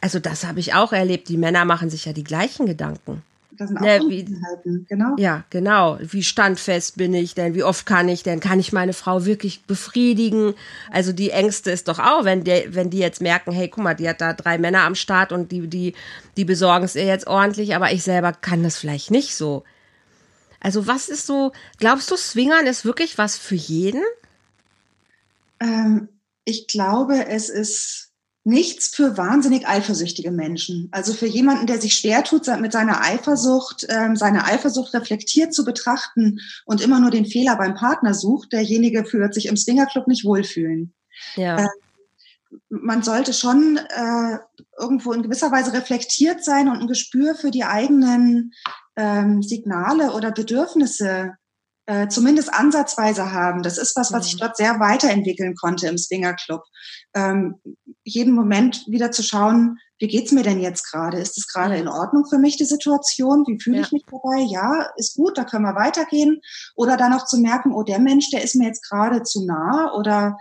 [0.00, 1.28] Also das habe ich auch erlebt.
[1.28, 3.22] Die Männer machen sich ja die gleichen Gedanken.
[3.62, 5.14] Das sind auch ne, wie, genau.
[5.18, 5.96] Ja, genau.
[6.00, 7.54] Wie standfest bin ich denn?
[7.54, 8.40] Wie oft kann ich denn?
[8.40, 10.54] Kann ich meine Frau wirklich befriedigen?
[10.90, 13.94] Also die Ängste ist doch auch, wenn, der, wenn die jetzt merken, hey, guck mal,
[13.94, 15.94] die hat da drei Männer am Start und die, die,
[16.36, 19.62] die besorgen es ihr jetzt ordentlich, aber ich selber kann das vielleicht nicht so.
[20.58, 24.02] Also was ist so, glaubst du, Swingern ist wirklich was für jeden?
[25.60, 26.08] Ähm,
[26.44, 28.11] ich glaube, es ist
[28.44, 30.88] nichts für wahnsinnig eifersüchtige Menschen.
[30.90, 35.64] Also für jemanden, der sich schwer tut, mit seiner Eifersucht, ähm, seine Eifersucht reflektiert zu
[35.64, 40.24] betrachten und immer nur den Fehler beim Partner sucht, derjenige wird sich im Swingerclub nicht
[40.24, 40.92] wohlfühlen.
[41.36, 41.64] Ja.
[41.64, 41.68] Äh,
[42.68, 44.38] man sollte schon äh,
[44.78, 48.52] irgendwo in gewisser Weise reflektiert sein und ein Gespür für die eigenen
[48.96, 51.34] ähm, Signale oder Bedürfnisse
[51.86, 53.62] äh, zumindest ansatzweise haben.
[53.62, 54.38] Das ist was, was ich mhm.
[54.38, 56.62] dort sehr weiterentwickeln konnte im Swinger Club.
[57.14, 57.56] Ähm,
[58.04, 61.18] jeden Moment wieder zu schauen, wie geht's mir denn jetzt gerade?
[61.18, 63.44] Ist es gerade in Ordnung für mich, die Situation?
[63.46, 63.82] Wie fühle ja.
[63.84, 64.40] ich mich dabei?
[64.40, 66.40] Ja, ist gut, da können wir weitergehen.
[66.74, 69.92] Oder dann auch zu merken, oh, der Mensch, der ist mir jetzt gerade zu nah
[69.94, 70.38] oder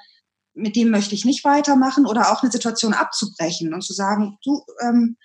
[0.53, 4.63] mit dem möchte ich nicht weitermachen oder auch eine Situation abzubrechen und zu sagen, du,
[4.81, 5.17] ähm,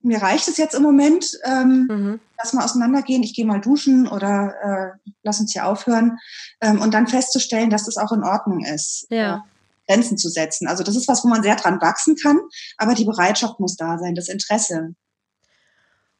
[0.00, 2.20] mir reicht es jetzt im Moment, ähm, mhm.
[2.38, 6.18] lass mal auseinandergehen, ich gehe mal duschen oder äh, lass uns hier aufhören
[6.60, 9.06] ähm, und dann festzustellen, dass das auch in Ordnung ist.
[9.10, 9.44] Ja.
[9.86, 10.68] Grenzen zu setzen.
[10.68, 12.38] Also das ist was, wo man sehr dran wachsen kann,
[12.76, 14.94] aber die Bereitschaft muss da sein, das Interesse.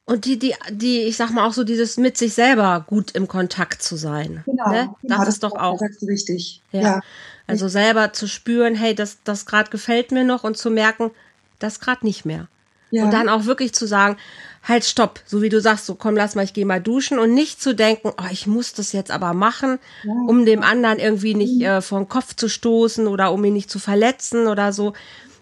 [0.04, 3.28] Und die, die, die, ich sag mal auch so dieses mit sich selber gut im
[3.28, 4.42] Kontakt zu sein.
[4.46, 4.90] Genau, ne?
[5.02, 5.78] das, genau, ist doch auch.
[5.78, 6.60] Das richtig.
[6.72, 6.80] Ja.
[6.80, 7.00] ja.
[7.46, 11.12] Also selber zu spüren, hey, das, das gerade gefällt mir noch und zu merken,
[11.58, 12.48] das gerade nicht mehr.
[12.92, 13.04] Ja.
[13.04, 14.16] Und dann auch wirklich zu sagen,
[14.62, 17.34] halt stopp, so wie du sagst, so komm, lass mal, ich gehe mal duschen und
[17.34, 20.12] nicht zu denken, oh, ich muss das jetzt aber machen, ja.
[20.28, 21.62] um dem anderen irgendwie nicht mhm.
[21.62, 24.92] äh, vor den Kopf zu stoßen oder um ihn nicht zu verletzen oder so.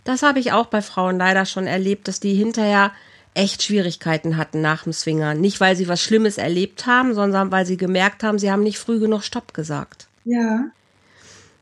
[0.05, 2.93] Das habe ich auch bei Frauen leider schon erlebt, dass die hinterher
[3.35, 5.41] echt Schwierigkeiten hatten nach dem Swingern.
[5.41, 8.79] Nicht, weil sie was Schlimmes erlebt haben, sondern weil sie gemerkt haben, sie haben nicht
[8.79, 10.07] früh genug Stopp gesagt.
[10.25, 10.65] Ja.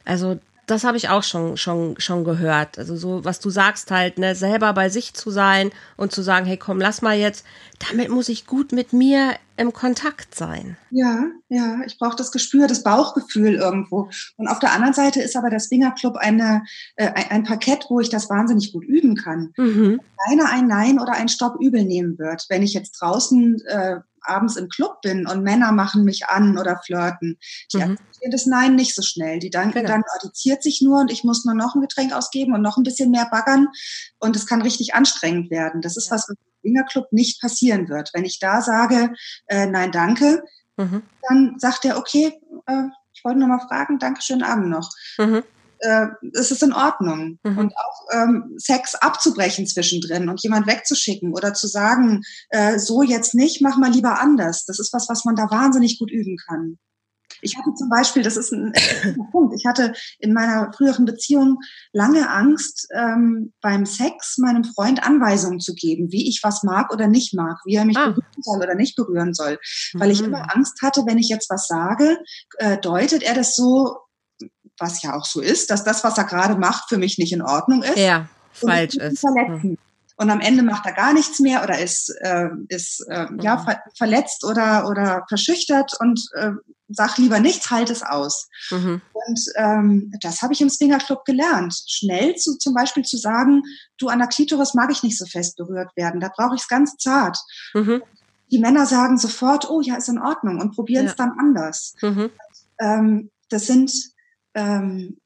[0.04, 0.38] Also
[0.70, 2.78] das habe ich auch schon, schon, schon gehört.
[2.78, 6.46] Also so, was du sagst halt, ne, selber bei sich zu sein und zu sagen,
[6.46, 7.44] hey komm, lass mal jetzt,
[7.88, 10.76] damit muss ich gut mit mir im Kontakt sein.
[10.90, 14.08] Ja, ja, ich brauche das Gespür, das Bauchgefühl irgendwo.
[14.36, 16.62] Und auf der anderen Seite ist aber der Swingerclub eine,
[16.96, 19.52] äh, ein Parkett, wo ich das wahnsinnig gut üben kann.
[19.56, 20.00] Mhm.
[20.26, 22.46] Keiner ein Nein oder ein Stopp übel nehmen wird.
[22.48, 23.96] Wenn ich jetzt draußen äh,
[24.28, 27.38] abends im Club bin und Männer machen mich an oder flirten,
[27.72, 27.82] die mhm.
[27.82, 29.38] akzeptieren das Nein nicht so schnell.
[29.38, 29.88] Die denken genau.
[29.88, 32.82] dann, addiziert sich nur und ich muss nur noch ein Getränk ausgeben und noch ein
[32.82, 33.68] bisschen mehr baggern
[34.18, 35.80] und es kann richtig anstrengend werden.
[35.80, 36.16] Das ist ja.
[36.16, 38.10] was, was im Swingerclub nicht passieren wird.
[38.14, 39.14] Wenn ich da sage,
[39.46, 40.42] äh, nein, danke,
[40.76, 41.02] mhm.
[41.28, 42.32] dann sagt er, okay,
[42.66, 44.90] äh, ich wollte nur mal fragen, danke, schönen Abend noch.
[45.18, 45.42] Mhm
[45.80, 47.38] äh, es ist in Ordnung.
[47.42, 47.58] Mhm.
[47.58, 53.34] Und auch ähm, Sex abzubrechen zwischendrin und jemand wegzuschicken oder zu sagen, äh, so jetzt
[53.34, 54.64] nicht, mach mal lieber anders.
[54.64, 56.78] Das ist was, was man da wahnsinnig gut üben kann.
[57.40, 58.72] Ich hatte zum Beispiel, das ist ein,
[59.32, 61.58] Punkt, ich hatte in meiner früheren Beziehung
[61.92, 67.06] lange Angst, ähm, beim Sex meinem Freund Anweisungen zu geben, wie ich was mag oder
[67.06, 68.10] nicht mag, wie er mich ah.
[68.10, 69.58] berühren soll oder nicht berühren soll.
[69.94, 70.28] Weil ich mhm.
[70.28, 72.18] immer Angst hatte, wenn ich jetzt was sage,
[72.58, 73.96] äh, deutet er das so,
[74.78, 77.42] was ja auch so ist, dass das, was er gerade macht, für mich nicht in
[77.42, 77.98] Ordnung ist.
[77.98, 79.20] Ja, falsch ist.
[79.20, 79.70] Verletzen.
[79.70, 79.78] Mhm.
[80.20, 83.38] Und am Ende macht er gar nichts mehr oder ist, äh, ist äh, mhm.
[83.40, 86.50] ja, ver verletzt oder, oder verschüchtert und äh,
[86.88, 88.48] sag lieber nichts, halt es aus.
[88.70, 89.00] Mhm.
[89.12, 91.74] Und ähm, das habe ich im Swingerclub gelernt.
[91.86, 93.62] Schnell zu, zum Beispiel zu sagen,
[93.98, 96.68] du an der Klitoris mag ich nicht so fest berührt werden, da brauche ich es
[96.68, 97.38] ganz zart.
[97.74, 98.02] Mhm.
[98.50, 101.26] Die Männer sagen sofort, oh ja, ist in Ordnung und probieren es ja.
[101.26, 101.94] dann anders.
[102.00, 102.30] Mhm.
[102.80, 103.92] Ähm, das sind
[104.54, 105.18] ähm,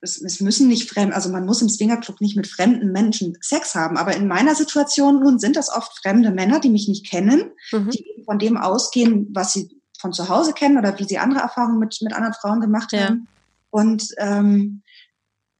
[0.00, 3.74] es, es müssen nicht fremd, also man muss im Swingerclub nicht mit fremden Menschen Sex
[3.74, 7.52] haben, aber in meiner Situation nun sind das oft fremde Männer, die mich nicht kennen,
[7.72, 7.90] mhm.
[7.90, 11.78] die von dem ausgehen, was sie von zu Hause kennen oder wie sie andere Erfahrungen
[11.78, 13.06] mit, mit anderen Frauen gemacht ja.
[13.06, 13.28] haben.
[13.70, 14.82] Und ähm,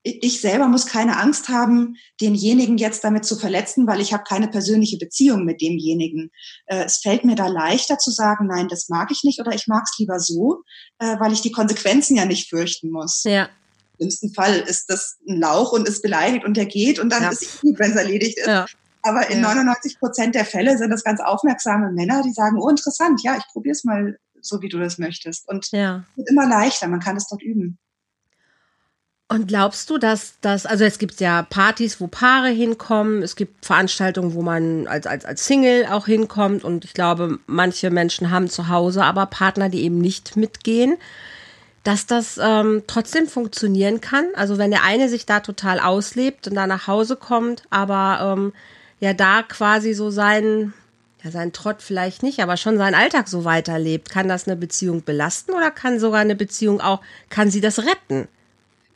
[0.06, 4.46] ich selber muss keine Angst haben, denjenigen jetzt damit zu verletzen, weil ich habe keine
[4.46, 6.30] persönliche Beziehung mit demjenigen.
[6.66, 9.66] Äh, es fällt mir da leichter zu sagen, nein, das mag ich nicht oder ich
[9.66, 10.62] mag es lieber so,
[10.98, 13.24] äh, weil ich die Konsequenzen ja nicht fürchten muss.
[13.24, 13.48] Ja.
[13.98, 17.24] Im schlimmsten Fall ist das ein Lauch und ist beleidigt und der geht und dann
[17.24, 17.30] ja.
[17.30, 18.46] ist es gut, wenn es erledigt ist.
[18.46, 18.66] Ja.
[19.02, 19.48] Aber in ja.
[19.54, 23.44] 99 Prozent der Fälle sind das ganz aufmerksame Männer, die sagen, oh interessant, ja, ich
[23.52, 25.48] probiere es mal so, wie du das möchtest.
[25.48, 26.04] Und ja.
[26.10, 27.78] es wird immer leichter, man kann es dort üben.
[29.28, 33.66] Und glaubst du, dass das, also es gibt ja Partys, wo Paare hinkommen, es gibt
[33.66, 38.48] Veranstaltungen, wo man als, als, als Single auch hinkommt und ich glaube, manche Menschen haben
[38.48, 40.96] zu Hause aber Partner, die eben nicht mitgehen,
[41.82, 44.26] dass das ähm, trotzdem funktionieren kann.
[44.36, 48.52] Also wenn der eine sich da total auslebt und da nach Hause kommt, aber ähm,
[49.00, 50.72] ja da quasi so sein,
[51.24, 55.02] ja sein Trott vielleicht nicht, aber schon seinen Alltag so weiterlebt, kann das eine Beziehung
[55.02, 58.28] belasten oder kann sogar eine Beziehung auch, kann sie das retten?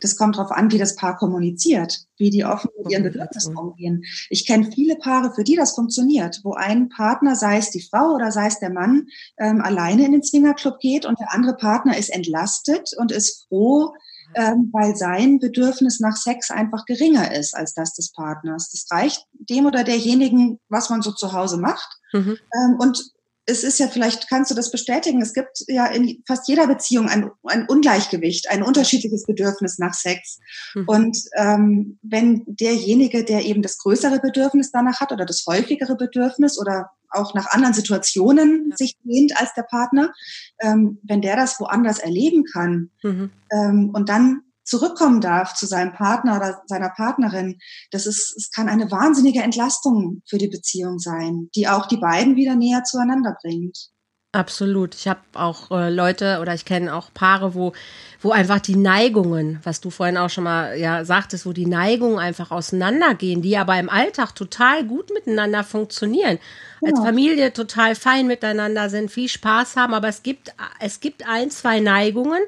[0.00, 4.04] Das kommt darauf an, wie das Paar kommuniziert, wie die offen mit ihren Bedürfnissen umgehen.
[4.28, 8.14] Ich kenne viele Paare, für die das funktioniert, wo ein Partner, sei es die Frau
[8.14, 9.06] oder sei es der Mann,
[9.38, 13.92] ähm, alleine in den Swingerclub geht und der andere Partner ist entlastet und ist froh,
[14.34, 18.70] ähm, weil sein Bedürfnis nach Sex einfach geringer ist als das des Partners.
[18.70, 21.98] Das reicht dem oder derjenigen, was man so zu Hause macht.
[22.12, 22.38] Mhm.
[22.54, 23.12] Ähm, und
[23.46, 27.08] es ist ja vielleicht, kannst du das bestätigen, es gibt ja in fast jeder Beziehung
[27.08, 30.38] ein, ein Ungleichgewicht, ein unterschiedliches Bedürfnis nach Sex.
[30.74, 30.84] Mhm.
[30.86, 36.58] Und ähm, wenn derjenige, der eben das größere Bedürfnis danach hat oder das häufigere Bedürfnis
[36.58, 38.76] oder auch nach anderen Situationen ja.
[38.76, 40.12] sich lehnt als der Partner,
[40.60, 43.30] ähm, wenn der das woanders erleben kann mhm.
[43.50, 47.58] ähm, und dann zurückkommen darf zu seinem Partner oder seiner Partnerin,
[47.90, 52.36] das ist, es kann eine wahnsinnige Entlastung für die Beziehung sein, die auch die beiden
[52.36, 53.90] wieder näher zueinander bringt.
[54.32, 54.94] Absolut.
[54.94, 57.72] Ich habe auch äh, Leute oder ich kenne auch Paare, wo,
[58.20, 62.20] wo einfach die Neigungen, was du vorhin auch schon mal ja sagtest, wo die Neigungen
[62.20, 66.38] einfach auseinandergehen, die aber im Alltag total gut miteinander funktionieren.
[66.80, 66.90] Ja.
[66.90, 71.50] Als Familie total fein miteinander sind, viel Spaß haben, aber es gibt, es gibt ein,
[71.50, 72.42] zwei Neigungen,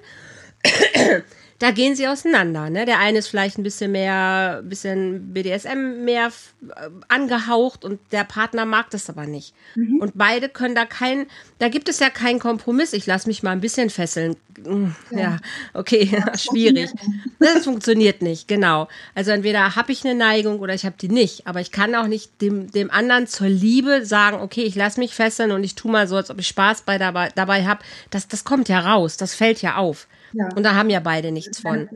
[1.62, 2.70] da gehen sie auseinander.
[2.70, 2.86] Ne?
[2.86, 8.66] Der eine ist vielleicht ein bisschen mehr, bisschen BDSM mehr äh, angehaucht und der Partner
[8.66, 9.54] mag das aber nicht.
[9.76, 9.98] Mhm.
[10.00, 11.26] Und beide können da kein,
[11.60, 12.92] da gibt es ja keinen Kompromiss.
[12.92, 14.34] Ich lasse mich mal ein bisschen fesseln.
[14.64, 15.36] Hm, ja, ja
[15.72, 16.90] okay, ja, schwierig.
[17.38, 18.88] Das funktioniert nicht, genau.
[19.14, 21.46] Also entweder habe ich eine Neigung oder ich habe die nicht.
[21.46, 25.14] Aber ich kann auch nicht dem, dem anderen zur Liebe sagen, okay, ich lasse mich
[25.14, 27.84] fesseln und ich tue mal so, als ob ich Spaß bei dabei, dabei habe.
[28.10, 30.08] Das, das kommt ja raus, das fällt ja auf.
[30.32, 30.48] Ja.
[30.54, 31.88] Und da haben ja beide nichts von.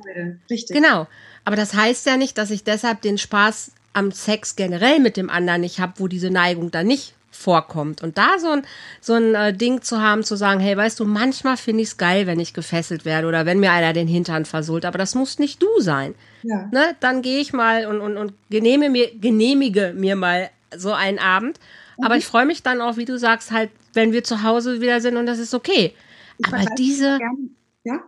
[0.51, 0.77] Richtig.
[0.77, 1.07] Genau.
[1.45, 5.31] Aber das heißt ja nicht, dass ich deshalb den Spaß am Sex generell mit dem
[5.31, 8.03] anderen nicht habe, wo diese Neigung dann nicht vorkommt.
[8.03, 8.63] Und da so ein,
[9.01, 11.97] so ein äh, Ding zu haben, zu sagen, hey, weißt du, manchmal finde ich es
[11.97, 15.39] geil, wenn ich gefesselt werde oder wenn mir einer den Hintern versohlt, aber das muss
[15.39, 16.15] nicht du sein.
[16.43, 16.69] Ja.
[16.73, 16.97] Ne?
[17.01, 21.61] Dann gehe ich mal und, und, und genehmige, mir, genehmige mir mal so einen Abend.
[21.99, 22.05] Mhm.
[22.05, 25.01] Aber ich freue mich dann auch, wie du sagst, halt, wenn wir zu Hause wieder
[25.01, 25.95] sind und das ist okay.
[26.39, 27.19] Ich aber diese.
[27.19, 27.51] Gern,
[27.85, 28.03] ja?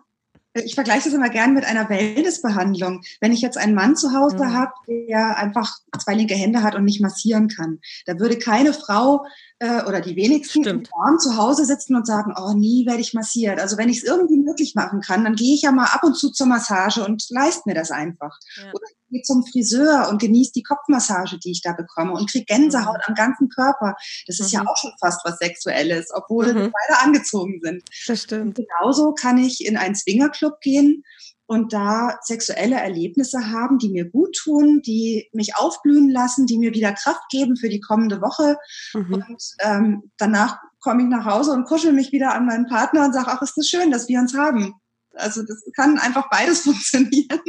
[0.54, 3.02] Ich vergleiche das immer gern mit einer Wellnessbehandlung.
[3.20, 4.54] Wenn ich jetzt einen Mann zu Hause mhm.
[4.54, 9.24] habe, der einfach zwei linke Hände hat und nicht massieren kann, da würde keine Frau
[9.61, 10.88] äh, oder die wenigsten Stimmt.
[10.88, 13.59] im zu Hause sitzen und sagen, oh, nie werde ich massiert.
[13.59, 16.14] Also wenn ich es irgendwie möglich machen kann, dann gehe ich ja mal ab und
[16.14, 18.38] zu zur Massage und leist mir das einfach.
[18.57, 18.71] Ja.
[18.73, 22.44] Oder ich gehe zum Friseur und genieße die Kopfmassage, die ich da bekomme und kriege
[22.44, 23.05] Gänsehaut mhm.
[23.09, 23.97] am ganzen Körper.
[24.27, 24.61] Das ist mhm.
[24.61, 26.73] ja auch schon fast was Sexuelles, obwohl mhm.
[26.73, 27.83] beide angezogen sind.
[28.07, 28.59] Das stimmt.
[28.59, 31.03] Und genauso kann ich in einen Swingerclub gehen
[31.48, 36.74] und da sexuelle Erlebnisse haben, die mir gut tun, die mich aufblühen lassen, die mir
[36.74, 38.58] wieder Kraft geben für die kommende Woche.
[38.92, 39.14] Mhm.
[39.14, 43.14] Und ähm, danach komme ich nach Hause und kuschel mich wieder an meinen Partner und
[43.14, 44.74] sage, ach, ist das schön, dass wir uns haben.
[45.14, 47.40] Also das kann einfach beides funktionieren.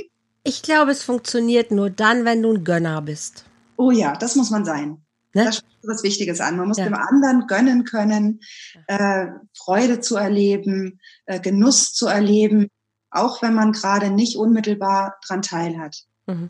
[0.46, 3.44] Ich glaube, es funktioniert nur dann, wenn du ein Gönner bist.
[3.76, 5.04] Oh ja, das muss man sein.
[5.34, 5.44] Ne?
[5.44, 6.56] Das ist was Wichtiges an.
[6.56, 6.86] Man muss ja.
[6.86, 8.40] dem anderen gönnen können,
[8.88, 12.70] äh, Freude zu erleben, äh, Genuss zu erleben,
[13.12, 16.04] auch wenn man gerade nicht unmittelbar dran teilhat.
[16.28, 16.50] Mhm.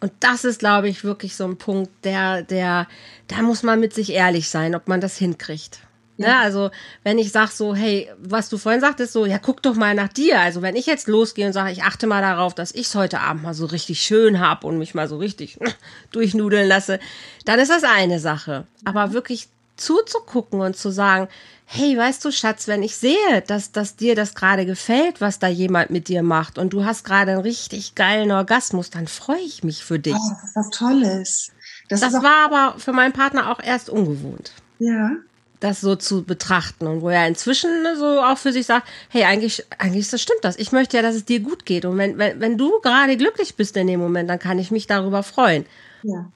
[0.00, 2.86] Und das ist, glaube ich, wirklich so ein Punkt, der, der,
[3.28, 5.80] da muss man mit sich ehrlich sein, ob man das hinkriegt.
[6.16, 6.28] Ja.
[6.28, 6.38] Ne?
[6.38, 6.70] Also,
[7.02, 10.08] wenn ich sage so, hey, was du vorhin sagtest, so, ja, guck doch mal nach
[10.08, 10.40] dir.
[10.40, 13.20] Also, wenn ich jetzt losgehe und sage, ich achte mal darauf, dass ich es heute
[13.20, 15.58] Abend mal so richtig schön habe und mich mal so richtig
[16.12, 17.00] durchnudeln lasse,
[17.44, 18.66] dann ist das eine Sache.
[18.84, 21.28] Aber wirklich zuzugucken und zu sagen,
[21.66, 25.48] hey, weißt du, Schatz, wenn ich sehe, dass, dass dir das gerade gefällt, was da
[25.48, 29.64] jemand mit dir macht und du hast gerade einen richtig geilen Orgasmus, dann freue ich
[29.64, 30.14] mich für dich.
[30.14, 31.52] Oh, das ist was Tolles.
[31.88, 34.52] Das, das war aber für meinen Partner auch erst ungewohnt.
[34.78, 35.12] Ja.
[35.60, 39.64] Das so zu betrachten und wo er inzwischen so auch für sich sagt, hey, eigentlich,
[39.78, 40.56] eigentlich das stimmt das.
[40.56, 41.86] Ich möchte ja, dass es dir gut geht.
[41.86, 44.86] Und wenn, wenn, wenn du gerade glücklich bist in dem Moment, dann kann ich mich
[44.86, 45.64] darüber freuen.
[46.02, 46.26] Ja.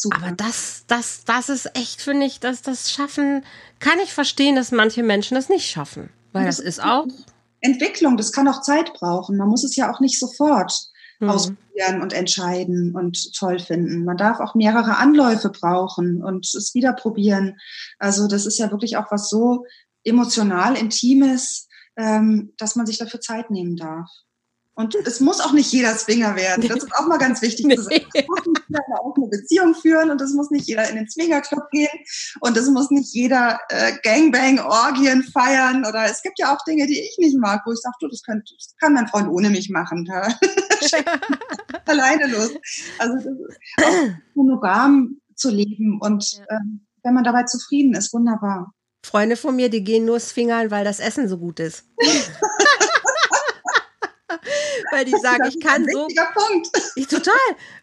[0.00, 0.18] Super.
[0.18, 3.44] Aber das, das, das ist echt, finde ich, dass das schaffen,
[3.80, 6.08] kann ich verstehen, dass manche Menschen das nicht schaffen.
[6.32, 7.04] Weil das, das ist auch.
[7.60, 9.36] Entwicklung, das kann auch Zeit brauchen.
[9.36, 10.72] Man muss es ja auch nicht sofort
[11.18, 11.30] mhm.
[11.30, 14.04] ausprobieren und entscheiden und toll finden.
[14.04, 17.58] Man darf auch mehrere Anläufe brauchen und es wieder probieren.
[17.98, 19.64] Also das ist ja wirklich auch was so
[20.04, 24.08] emotional Intimes, ähm, dass man sich dafür Zeit nehmen darf.
[24.78, 26.68] Und es muss auch nicht jeder Swinger werden.
[26.68, 27.74] Das ist auch mal ganz wichtig nee.
[27.74, 28.06] zu sagen.
[28.14, 31.10] Es muss nicht jeder eine offene Beziehung führen und es muss nicht jeder in den
[31.10, 31.88] Swingerclub gehen
[32.38, 36.86] und es muss nicht jeder äh, Gangbang, Orgien feiern oder es gibt ja auch Dinge,
[36.86, 39.50] die ich nicht mag, wo ich sage, du, das, könnt, das kann mein Freund ohne
[39.50, 40.08] mich machen.
[41.86, 42.50] Alleine los.
[43.00, 48.72] Also das ist auch monogam zu leben und ähm, wenn man dabei zufrieden ist, wunderbar.
[49.04, 51.84] Freunde von mir, die gehen nur swingern, weil das Essen so gut ist.
[54.90, 56.06] weil die sagen, ich kann so.
[56.34, 56.68] Punkt.
[56.96, 57.34] Ich, total.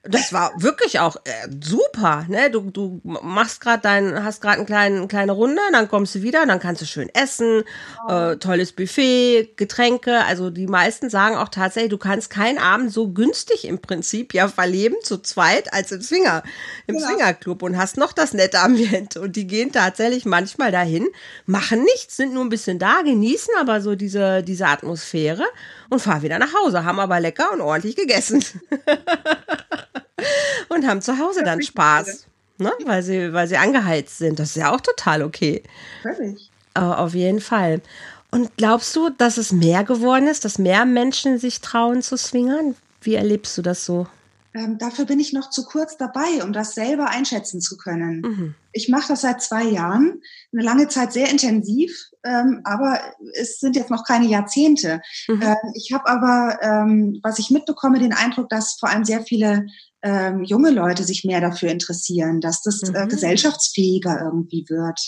[0.04, 2.26] Das war wirklich auch äh, super.
[2.30, 2.52] Ne?
[2.52, 6.46] Du, du machst gerade dein, hast gerade eine kleine, kleine Runde, dann kommst du wieder,
[6.46, 7.64] dann kannst du schön essen,
[8.08, 8.12] oh.
[8.12, 10.24] äh, tolles Buffet, Getränke.
[10.26, 14.48] Also die meisten sagen auch tatsächlich, du kannst keinen Abend so günstig im Prinzip ja
[14.48, 16.44] verleben zu zweit als im Swinger,
[16.88, 17.08] im genau.
[17.08, 19.22] Swingerclub und hast noch das nette Ambiente.
[19.22, 21.08] Und die gehen tatsächlich manchmal dahin,
[21.46, 25.46] machen nichts, sind nur ein bisschen da, genießen aber so diese, diese Atmosphäre
[25.90, 28.44] und fahren wieder nach Hause, haben aber lecker und ordentlich gegessen.
[30.70, 32.28] und haben zu Hause dann Spaß.
[32.58, 32.72] Ne?
[32.86, 34.40] Weil, sie, weil sie angeheizt sind.
[34.40, 35.62] Das ist ja auch total okay.
[36.02, 36.50] Völlig.
[36.82, 37.82] auf jeden Fall.
[38.32, 42.76] Und glaubst du, dass es mehr geworden ist, dass mehr Menschen sich trauen zu swingern?
[43.02, 44.08] Wie erlebst du das so?
[44.56, 48.22] Ähm, dafür bin ich noch zu kurz dabei, um das selber einschätzen zu können.
[48.22, 48.56] Mhm.
[48.72, 50.22] Ich mache das seit zwei Jahren,
[50.54, 53.02] eine lange Zeit sehr intensiv, ähm, aber
[53.34, 55.02] es sind jetzt noch keine Jahrzehnte.
[55.28, 55.42] Mhm.
[55.42, 59.66] Ähm, ich habe aber, ähm, was ich mitbekomme, den Eindruck, dass vor allem sehr viele
[60.04, 62.96] ähm, junge Leute sich mehr dafür interessieren, dass das äh, mhm.
[62.96, 65.00] äh, gesellschaftsfähiger irgendwie wird.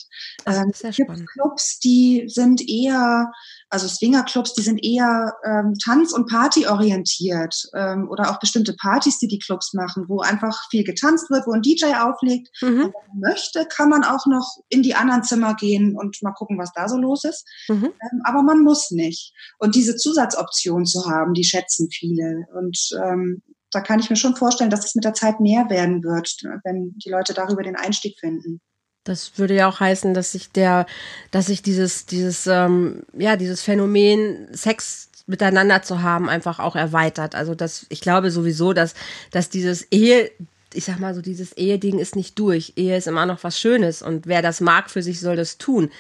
[0.45, 3.32] Ähm, es gibt Clubs, die sind eher
[3.70, 9.28] also Swingerclubs, die sind eher ähm, Tanz- und Party-orientiert ähm, oder auch bestimmte Partys, die
[9.28, 12.49] die Clubs machen, wo einfach viel getanzt wird, wo ein DJ auflegt.
[12.61, 12.78] Mhm.
[12.80, 16.57] wenn man möchte, kann man auch noch in die anderen Zimmer gehen und mal gucken,
[16.57, 17.45] was da so los ist.
[17.68, 17.86] Mhm.
[17.86, 19.34] Ähm, aber man muss nicht.
[19.59, 22.45] Und diese Zusatzoption zu haben, die schätzen viele.
[22.53, 23.41] Und ähm,
[23.72, 26.93] da kann ich mir schon vorstellen, dass es mit der Zeit mehr werden wird, wenn
[26.97, 28.61] die Leute darüber den Einstieg finden.
[29.08, 30.86] Das würde ja auch heißen, dass sich der,
[31.32, 37.36] dass sich dieses, dieses, ähm, ja, dieses Phänomen Sex miteinander zu haben einfach auch erweitert.
[37.36, 38.95] Also das, ich glaube sowieso, dass,
[39.32, 40.32] dass dieses Ehe,
[40.74, 42.74] ich sag mal so, dieses Eheding ist nicht durch.
[42.78, 45.91] Ehe ist immer noch was Schönes und wer das mag für sich soll das tun.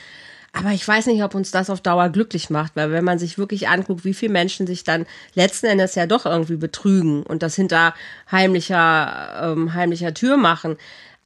[0.53, 3.37] Aber ich weiß nicht, ob uns das auf Dauer glücklich macht, weil wenn man sich
[3.37, 5.05] wirklich anguckt, wie viele Menschen sich dann
[5.35, 7.93] letzten Endes ja doch irgendwie betrügen und das hinter
[8.31, 10.77] heimlicher, ähm, heimlicher Tür machen,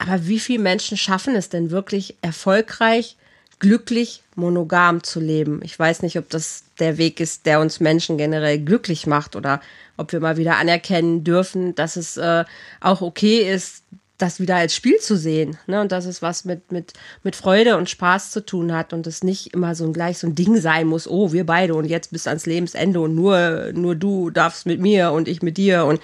[0.01, 3.17] aber wie viele Menschen schaffen es denn wirklich erfolgreich,
[3.59, 5.61] glücklich, monogam zu leben?
[5.63, 9.61] Ich weiß nicht, ob das der Weg ist, der uns Menschen generell glücklich macht oder
[9.97, 12.45] ob wir mal wieder anerkennen dürfen, dass es äh,
[12.79, 13.83] auch okay ist,
[14.17, 15.57] das wieder als Spiel zu sehen.
[15.67, 15.81] Ne?
[15.81, 16.93] Und dass es was mit, mit,
[17.23, 20.27] mit Freude und Spaß zu tun hat und es nicht immer so ein gleich so
[20.27, 23.95] ein Ding sein muss, oh, wir beide und jetzt bis ans Lebensende und nur, nur
[23.95, 26.01] du darfst mit mir und ich mit dir und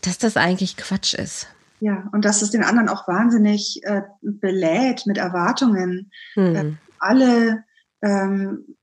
[0.00, 1.48] dass das eigentlich Quatsch ist.
[1.84, 6.12] Ja, und dass es den anderen auch wahnsinnig äh, belädt mit Erwartungen.
[6.36, 6.54] Mhm.
[6.54, 7.64] Äh, alle,
[8.02, 8.76] ähm,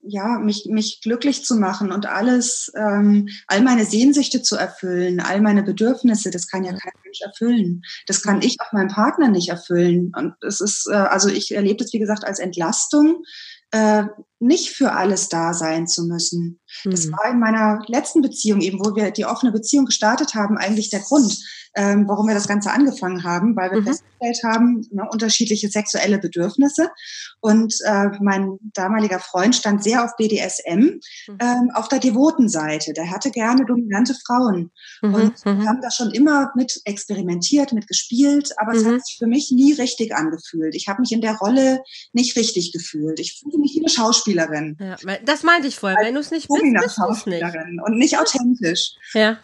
[0.00, 5.40] ja, mich, mich glücklich zu machen und alles, ähm, all meine Sehnsüchte zu erfüllen, all
[5.40, 7.82] meine Bedürfnisse, das kann ja kein Mensch erfüllen.
[8.06, 10.12] Das kann ich auch meinem Partner nicht erfüllen.
[10.16, 13.24] Und es ist, äh, also ich erlebe das, wie gesagt, als Entlastung,
[13.72, 14.04] äh,
[14.40, 16.60] nicht für alles da sein zu müssen.
[16.84, 16.90] Mhm.
[16.90, 20.90] Das war in meiner letzten Beziehung eben, wo wir die offene Beziehung gestartet haben, eigentlich
[20.90, 21.38] der Grund
[21.76, 23.86] ähm, warum wir das Ganze angefangen haben, weil wir mhm.
[23.86, 26.90] festgestellt haben, ne, unterschiedliche sexuelle Bedürfnisse.
[27.40, 31.00] Und äh, mein damaliger Freund stand sehr auf BDSM, mhm.
[31.40, 32.92] ähm, auf der devoten Seite.
[32.92, 34.70] Der hatte gerne dominante Frauen.
[35.02, 35.14] Mhm.
[35.14, 35.68] Und wir mhm.
[35.68, 39.00] haben da schon immer mit experimentiert, mit gespielt, aber es hat mhm.
[39.00, 40.74] sich für mich nie richtig angefühlt.
[40.74, 41.82] Ich habe mich in der Rolle
[42.12, 43.18] nicht richtig gefühlt.
[43.18, 44.23] Ich fühlte mich wie eine Schauspielerin.
[44.80, 45.98] Ja, das meinte ich vorher.
[46.00, 47.44] Wenn du es nicht bist, bist es nicht.
[47.86, 48.94] Und nicht authentisch.
[49.12, 49.38] Ja.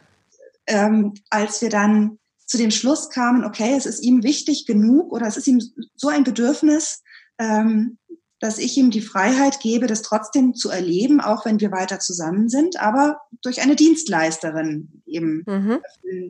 [0.67, 5.27] Ähm, als wir dann zu dem Schluss kamen, okay, es ist ihm wichtig genug oder
[5.27, 5.63] es ist ihm
[5.95, 7.03] so ein Bedürfnis,
[7.39, 7.99] ähm,
[8.41, 12.49] dass ich ihm die Freiheit gebe, das trotzdem zu erleben, auch wenn wir weiter zusammen
[12.49, 15.81] sind, aber durch eine Dienstleisterin eben mhm.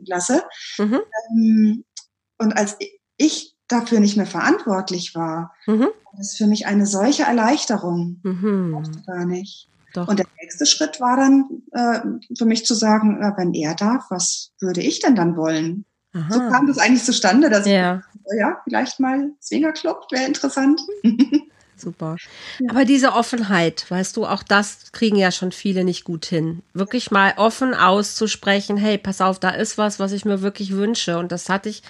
[0.05, 0.43] lasse.
[0.77, 0.99] Mhm.
[1.31, 1.85] Ähm,
[2.37, 2.77] und als
[3.17, 5.87] ich dafür nicht mehr verantwortlich war, mhm.
[6.17, 8.19] das ist für mich eine solche Erleichterung.
[8.23, 8.83] Mhm.
[9.05, 9.67] Gar nicht.
[9.93, 10.07] Doch.
[10.07, 14.05] Und der nächste Schritt war dann äh, für mich zu sagen, äh, wenn er darf,
[14.09, 15.85] was würde ich denn dann wollen?
[16.13, 16.33] Aha.
[16.33, 20.81] So kam das eigentlich zustande, dass ja, ich, ja vielleicht mal Swingerclub wäre interessant.
[21.77, 22.15] Super.
[22.69, 26.61] Aber diese Offenheit, weißt du, auch das kriegen ja schon viele nicht gut hin.
[26.73, 31.17] Wirklich mal offen auszusprechen, hey, pass auf, da ist was, was ich mir wirklich wünsche.
[31.17, 31.81] Und das hatte ich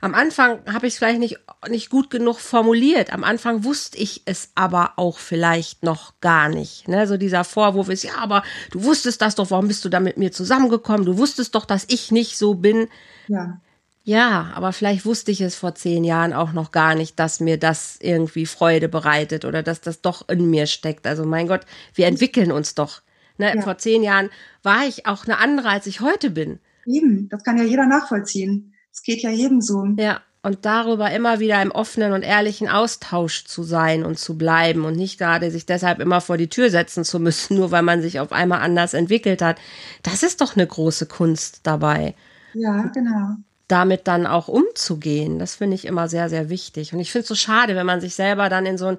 [0.00, 1.38] am Anfang habe ich es vielleicht nicht,
[1.68, 3.12] nicht gut genug formuliert.
[3.12, 6.88] Am Anfang wusste ich es aber auch vielleicht noch gar nicht.
[6.88, 7.06] Ne?
[7.06, 10.16] So dieser Vorwurf ist, ja, aber du wusstest das doch, warum bist du da mit
[10.16, 11.04] mir zusammengekommen?
[11.04, 12.88] Du wusstest doch, dass ich nicht so bin.
[13.28, 13.60] Ja.
[14.02, 17.58] Ja, aber vielleicht wusste ich es vor zehn Jahren auch noch gar nicht, dass mir
[17.58, 21.06] das irgendwie Freude bereitet oder dass das doch in mir steckt.
[21.06, 21.60] Also mein Gott,
[21.94, 23.02] wir entwickeln uns doch.
[23.36, 23.54] Ne?
[23.54, 23.62] Ja.
[23.62, 24.30] Vor zehn Jahren
[24.62, 26.58] war ich auch eine andere, als ich heute bin.
[26.86, 28.69] Eben, das kann ja jeder nachvollziehen.
[28.92, 29.84] Es geht ja jedem so.
[29.96, 34.84] Ja, und darüber immer wieder im offenen und ehrlichen Austausch zu sein und zu bleiben
[34.84, 38.00] und nicht gerade sich deshalb immer vor die Tür setzen zu müssen, nur weil man
[38.00, 39.58] sich auf einmal anders entwickelt hat.
[40.02, 42.14] Das ist doch eine große Kunst dabei.
[42.54, 43.36] Ja, genau.
[43.68, 46.92] Damit dann auch umzugehen, das finde ich immer sehr, sehr wichtig.
[46.92, 48.98] Und ich finde es so schade, wenn man sich selber dann in so ein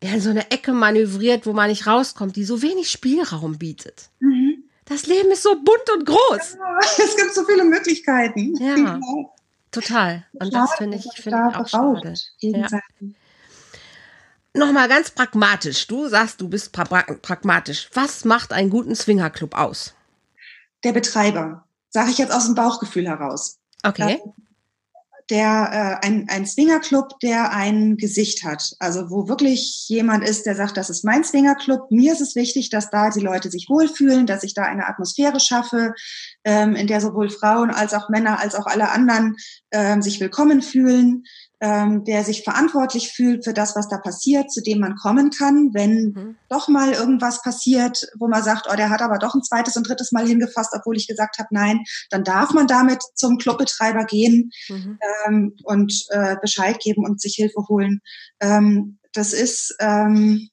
[0.00, 4.08] in so eine Ecke manövriert, wo man nicht rauskommt, die so wenig Spielraum bietet.
[4.18, 4.51] Mhm.
[4.92, 6.56] Das Leben ist so bunt und groß.
[6.58, 8.54] Ja, es gibt so viele Möglichkeiten.
[8.56, 9.34] Ja, genau.
[9.70, 10.24] total.
[10.34, 12.14] Und das finde ich, find ich auch schade.
[12.40, 12.68] Ja.
[14.54, 15.86] Nochmal ganz pragmatisch.
[15.86, 17.88] Du sagst, du bist pra pragmatisch.
[17.94, 19.94] Was macht einen guten Swingerclub aus?
[20.84, 21.64] Der Betreiber.
[21.88, 23.58] Sage ich jetzt aus dem Bauchgefühl heraus.
[23.82, 24.20] Okay
[25.30, 28.74] der äh, ein, ein Swingerclub, der ein Gesicht hat.
[28.78, 31.90] Also wo wirklich jemand ist, der sagt, das ist mein Swingerclub.
[31.90, 35.40] Mir ist es wichtig, dass da die Leute sich wohlfühlen, dass ich da eine Atmosphäre
[35.40, 35.94] schaffe,
[36.44, 39.36] ähm, in der sowohl Frauen als auch Männer als auch alle anderen
[39.70, 41.24] ähm, sich willkommen fühlen.
[41.62, 45.70] Ähm, der sich verantwortlich fühlt für das, was da passiert, zu dem man kommen kann,
[45.72, 46.36] wenn mhm.
[46.48, 49.88] doch mal irgendwas passiert, wo man sagt, oh, der hat aber doch ein zweites und
[49.88, 54.50] drittes Mal hingefasst, obwohl ich gesagt habe, nein, dann darf man damit zum Clubbetreiber gehen
[54.68, 54.98] mhm.
[55.24, 58.00] ähm, und äh, Bescheid geben und sich Hilfe holen.
[58.40, 60.48] Ähm, das ist ähm,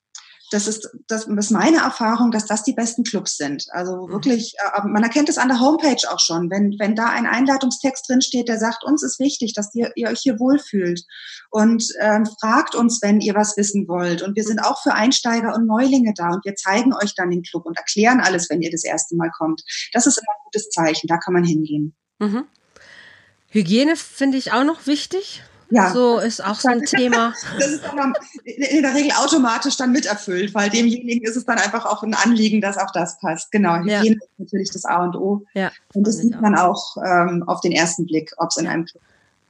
[0.50, 3.68] das ist, das ist meine Erfahrung, dass das die besten Clubs sind.
[3.72, 4.12] Also mhm.
[4.12, 8.10] wirklich, äh, man erkennt es an der Homepage auch schon, wenn, wenn da ein Einladungstext
[8.10, 11.02] drin steht, der sagt, uns ist wichtig, dass ihr, ihr euch hier wohlfühlt
[11.52, 14.22] und ähm, fragt uns, wenn ihr was wissen wollt.
[14.22, 17.44] Und wir sind auch für Einsteiger und Neulinge da und wir zeigen euch dann den
[17.44, 19.64] Club und erklären alles, wenn ihr das erste Mal kommt.
[19.94, 21.96] Das ist immer ein gutes Zeichen, da kann man hingehen.
[22.20, 22.46] Mhm.
[23.48, 25.42] Hygiene finde ich auch noch wichtig.
[25.72, 25.92] Ja.
[25.92, 27.34] So ist auch so ein Thema.
[27.60, 28.14] Das ist dann
[28.44, 32.60] in der Regel automatisch dann miterfüllt, weil demjenigen ist es dann einfach auch ein Anliegen,
[32.62, 33.52] dass auch das passt.
[33.52, 34.12] Genau, Hygiene ja.
[34.14, 35.46] ist natürlich das A und O.
[35.54, 38.86] Ja, und das sieht man auch ähm, auf den ersten Blick, ob es in einem
[38.86, 39.04] Club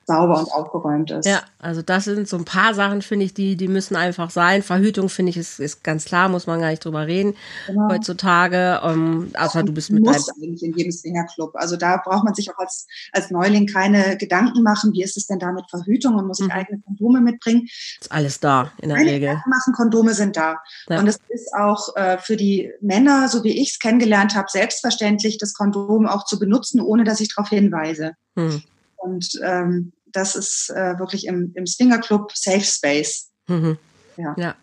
[0.09, 1.27] sauber und aufgeräumt ist.
[1.27, 4.63] Ja, also das sind so ein paar Sachen, finde ich, die, die müssen einfach sein.
[4.63, 7.35] Verhütung, finde ich, ist, ist ganz klar, muss man gar nicht drüber reden
[7.67, 7.89] genau.
[7.89, 8.81] heutzutage.
[8.83, 11.55] Um, außer du bist mit muss deinem eigentlich in jedem Swingerclub.
[11.55, 15.27] Also da braucht man sich auch als, als Neuling keine Gedanken machen, wie ist es
[15.27, 16.53] denn da mit Verhütung und muss ich mhm.
[16.53, 17.67] eigene Kondome mitbringen?
[18.01, 19.43] Ist alles da in der keine Regel.
[19.45, 20.55] Machen, Kondome sind da.
[20.89, 20.99] Ja.
[20.99, 25.37] Und es ist auch äh, für die Männer, so wie ich es kennengelernt habe, selbstverständlich,
[25.37, 28.13] das Kondom auch zu benutzen, ohne dass ich darauf hinweise.
[28.33, 28.63] Mhm.
[28.97, 33.29] Und ähm, das ist äh, wirklich im, im Swingerclub Safe Space.
[33.47, 33.77] Mhm.
[34.17, 34.35] Ja.
[34.37, 34.55] ja.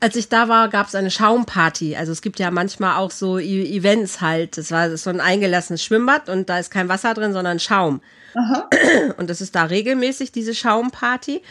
[0.00, 1.96] Als ich da war, gab es eine Schaumparty.
[1.96, 4.58] Also es gibt ja manchmal auch so e Events halt.
[4.58, 8.02] Das war so ein eingelassenes Schwimmbad und da ist kein Wasser drin, sondern Schaum.
[8.34, 8.68] Aha.
[9.16, 11.42] Und das ist da regelmäßig, diese Schaumparty.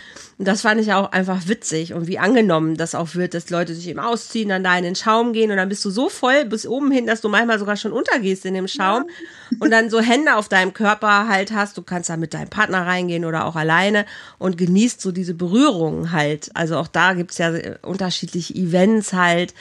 [0.44, 3.74] Und das fand ich auch einfach witzig und wie angenommen das auch wird, dass Leute
[3.74, 6.44] sich eben ausziehen, dann da in den Schaum gehen und dann bist du so voll
[6.44, 9.58] bis oben hin, dass du manchmal sogar schon untergehst in dem Schaum ja.
[9.62, 11.78] und dann so Hände auf deinem Körper halt hast.
[11.78, 14.06] Du kannst da mit deinem Partner reingehen oder auch alleine
[14.38, 16.52] und genießt so diese Berührungen halt.
[16.56, 19.54] Also auch da gibt's ja unterschiedliche Events halt,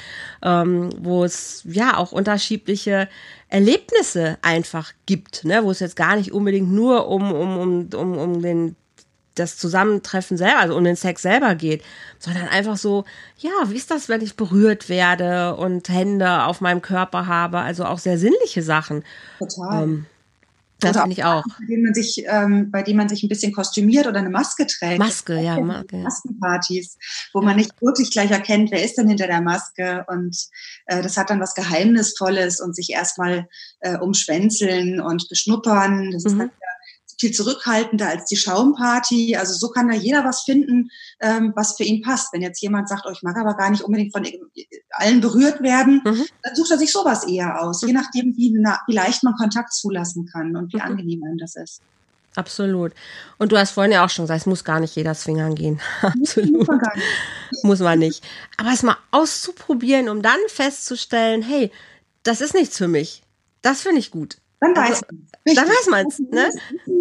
[0.43, 3.09] ähm, wo es ja auch unterschiedliche
[3.47, 5.63] Erlebnisse einfach gibt, ne?
[5.63, 8.75] wo es jetzt gar nicht unbedingt nur um, um, um, um, um den
[9.35, 11.83] das Zusammentreffen selber, also um den Sex selber geht,
[12.19, 13.05] sondern einfach so,
[13.39, 17.85] ja, wie ist das, wenn ich berührt werde und Hände auf meinem Körper habe, also
[17.85, 19.05] auch sehr sinnliche Sachen.
[19.39, 19.85] Total.
[19.85, 20.07] Ähm,
[20.83, 21.45] das finde ich auch.
[21.45, 24.67] Bei denen man sich, ähm, bei denen man sich ein bisschen kostümiert oder eine Maske
[24.67, 24.99] trägt.
[24.99, 25.97] Maske, ja, Maske.
[25.97, 26.99] Maskenpartys,
[27.33, 27.47] wo ja.
[27.47, 30.05] man nicht wirklich gleich erkennt, wer ist denn hinter der Maske.
[30.09, 30.37] Und
[30.87, 33.49] äh, das hat dann was Geheimnisvolles und sich erstmal
[33.81, 36.11] äh, umschwänzeln und beschnuppern.
[36.11, 36.41] Das mhm.
[36.43, 36.51] ist
[37.23, 39.37] viel zurückhaltender als die Schaumparty.
[39.37, 42.33] Also so kann da jeder was finden, ähm, was für ihn passt.
[42.33, 44.27] Wenn jetzt jemand sagt, oh, ich mag aber gar nicht unbedingt von
[44.91, 46.27] allen berührt werden, mhm.
[46.43, 47.89] dann sucht er sich sowas eher aus, mhm.
[47.89, 50.83] je nachdem, wie, na, wie leicht man Kontakt zulassen kann und wie mhm.
[50.83, 51.81] angenehm einem das ist.
[52.35, 52.93] Absolut.
[53.39, 55.81] Und du hast vorhin ja auch schon gesagt, es muss gar nicht jeder Swingern gehen.
[56.03, 56.67] Absolut.
[56.67, 58.25] Muss muss man nicht.
[58.57, 61.71] Aber es mal auszuprobieren, um dann festzustellen, hey,
[62.25, 63.23] das ist nichts für mich.
[63.61, 64.39] Das finde ich gut.
[64.63, 65.07] Dann weiß also,
[65.45, 66.19] man Dann weiß man es.
[66.21, 66.51] Ne?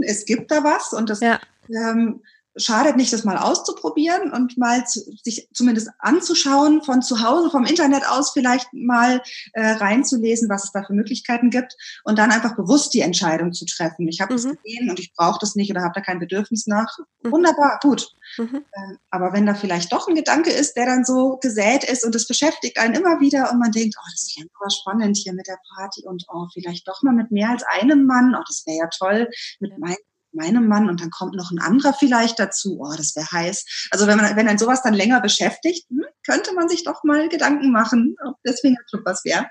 [0.02, 1.40] Es gibt da was und das ja.
[1.70, 2.24] ähm,
[2.56, 7.66] schadet nicht, das mal auszuprobieren und mal zu, sich zumindest anzuschauen, von zu Hause, vom
[7.66, 9.22] Internet aus vielleicht mal
[9.54, 13.66] äh, reinzulesen, was es da für Möglichkeiten gibt und dann einfach bewusst die Entscheidung zu
[13.66, 14.08] treffen.
[14.08, 14.38] Ich habe mhm.
[14.38, 16.98] das gesehen und ich brauche das nicht oder habe da kein Bedürfnis nach.
[17.24, 17.32] Mhm.
[17.32, 18.10] Wunderbar, gut.
[18.38, 18.66] Mhm.
[18.76, 22.16] Ähm, aber wenn da vielleicht doch ein Gedanke ist, der dann so gesät ist und
[22.16, 25.48] es beschäftigt einen immer wieder und man denkt, oh, das wäre aber spannend hier mit
[25.48, 28.78] der Party und oh, vielleicht doch mal mit mehr als einem Mann, oh, das wäre
[28.78, 29.30] ja toll,
[29.60, 29.98] mit meinen
[30.34, 32.80] meinem Mann und dann kommt noch ein anderer vielleicht dazu.
[32.80, 33.90] Oh, das wäre heiß.
[33.92, 37.30] Also wenn man, wenn ein sowas dann länger beschäftigt, hm, könnte man sich doch mal
[37.30, 39.48] Gedanken machen, ob der Swingerclub was wäre.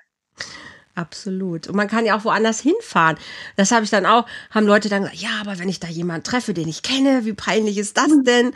[0.96, 1.68] Absolut.
[1.68, 3.16] Und man kann ja auch woanders hinfahren.
[3.56, 6.24] Das habe ich dann auch, haben Leute dann gesagt, ja, aber wenn ich da jemanden
[6.24, 8.52] treffe, den ich kenne, wie peinlich ist das denn?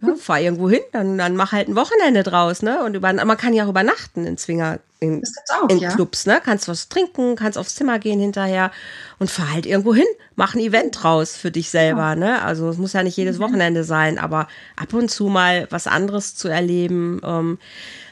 [0.00, 2.84] Ja, fahr irgendwo hin, dann, dann mach halt ein Wochenende draus, ne?
[2.84, 5.22] Und über, man kann ja auch übernachten in Zwinger, in,
[5.60, 5.94] auch, in ja.
[5.94, 6.40] Clubs, ne?
[6.44, 8.70] Kannst was trinken, kannst aufs Zimmer gehen hinterher
[9.18, 10.06] und fahr halt irgendwo hin,
[10.36, 12.16] mach ein Event draus für dich selber, ja.
[12.16, 12.42] ne?
[12.42, 13.44] Also es muss ja nicht jedes mhm.
[13.44, 14.46] Wochenende sein, aber
[14.76, 17.20] ab und zu mal was anderes zu erleben.
[17.24, 17.58] Ähm,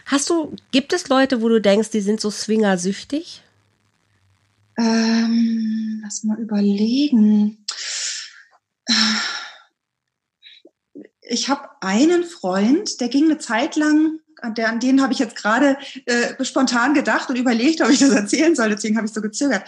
[0.06, 3.42] hast du, gibt es Leute, wo du denkst, die sind so swingersüchtig?
[4.78, 7.64] Ähm, lass mal überlegen.
[11.22, 15.18] Ich habe einen Freund, der ging eine Zeit lang, an, der, an den habe ich
[15.18, 19.12] jetzt gerade äh, spontan gedacht und überlegt, ob ich das erzählen soll, deswegen habe ich
[19.12, 19.62] so gezögert.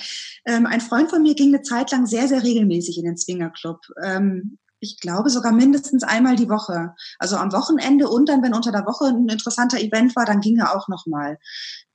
[0.44, 3.80] Ähm, ein Freund von mir ging eine Zeit lang sehr, sehr regelmäßig in den Swingerclub.
[4.02, 6.94] Ähm, ich glaube sogar mindestens einmal die Woche.
[7.18, 10.58] Also am Wochenende und dann, wenn unter der Woche ein interessanter Event war, dann ging
[10.58, 11.38] er auch nochmal.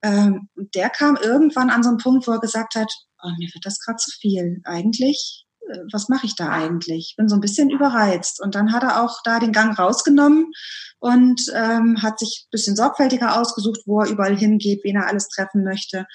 [0.01, 3.65] Ähm, der kam irgendwann an so einen Punkt, wo er gesagt hat, oh, mir wird
[3.65, 4.61] das gerade zu viel.
[4.63, 7.09] Eigentlich äh, was mache ich da eigentlich?
[7.11, 8.41] Ich bin so ein bisschen überreizt.
[8.41, 10.51] Und dann hat er auch da den Gang rausgenommen
[10.99, 15.27] und ähm, hat sich ein bisschen sorgfältiger ausgesucht, wo er überall hingeht, wen er alles
[15.27, 16.05] treffen möchte.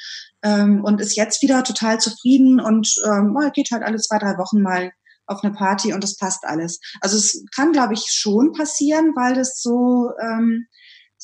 [0.42, 4.62] Ähm, und ist jetzt wieder total zufrieden und ähm, geht halt alle zwei, drei Wochen
[4.62, 4.90] mal
[5.26, 6.80] auf eine Party und das passt alles.
[7.00, 10.66] Also es kann, glaube ich, schon passieren, weil das so ähm,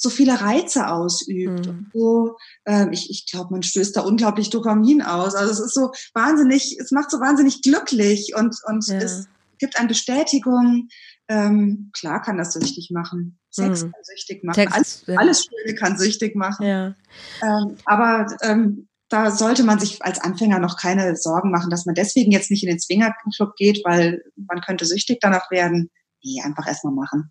[0.00, 1.66] so viele Reize ausübt.
[1.66, 1.90] Mhm.
[1.92, 5.34] So, äh, ich ich glaube, man stößt da unglaublich Dopamin aus.
[5.34, 8.98] Also es ist so wahnsinnig, es macht so wahnsinnig glücklich und, und ja.
[8.98, 9.26] es
[9.58, 10.88] gibt eine Bestätigung.
[11.26, 13.38] Ähm, klar kann das süchtig machen.
[13.50, 13.92] Sex mhm.
[13.92, 14.54] kann süchtig machen.
[14.54, 15.14] Text, alles, ja.
[15.16, 16.66] alles Schöne kann süchtig machen.
[16.66, 16.94] Ja.
[17.42, 21.94] Ähm, aber ähm, da sollte man sich als Anfänger noch keine Sorgen machen, dass man
[21.94, 25.90] deswegen jetzt nicht in den Swingerclub geht, weil man könnte süchtig danach werden.
[26.22, 27.30] Nee, einfach erstmal machen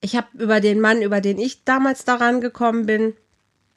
[0.00, 3.14] ich habe über den Mann, über den ich damals daran gekommen bin,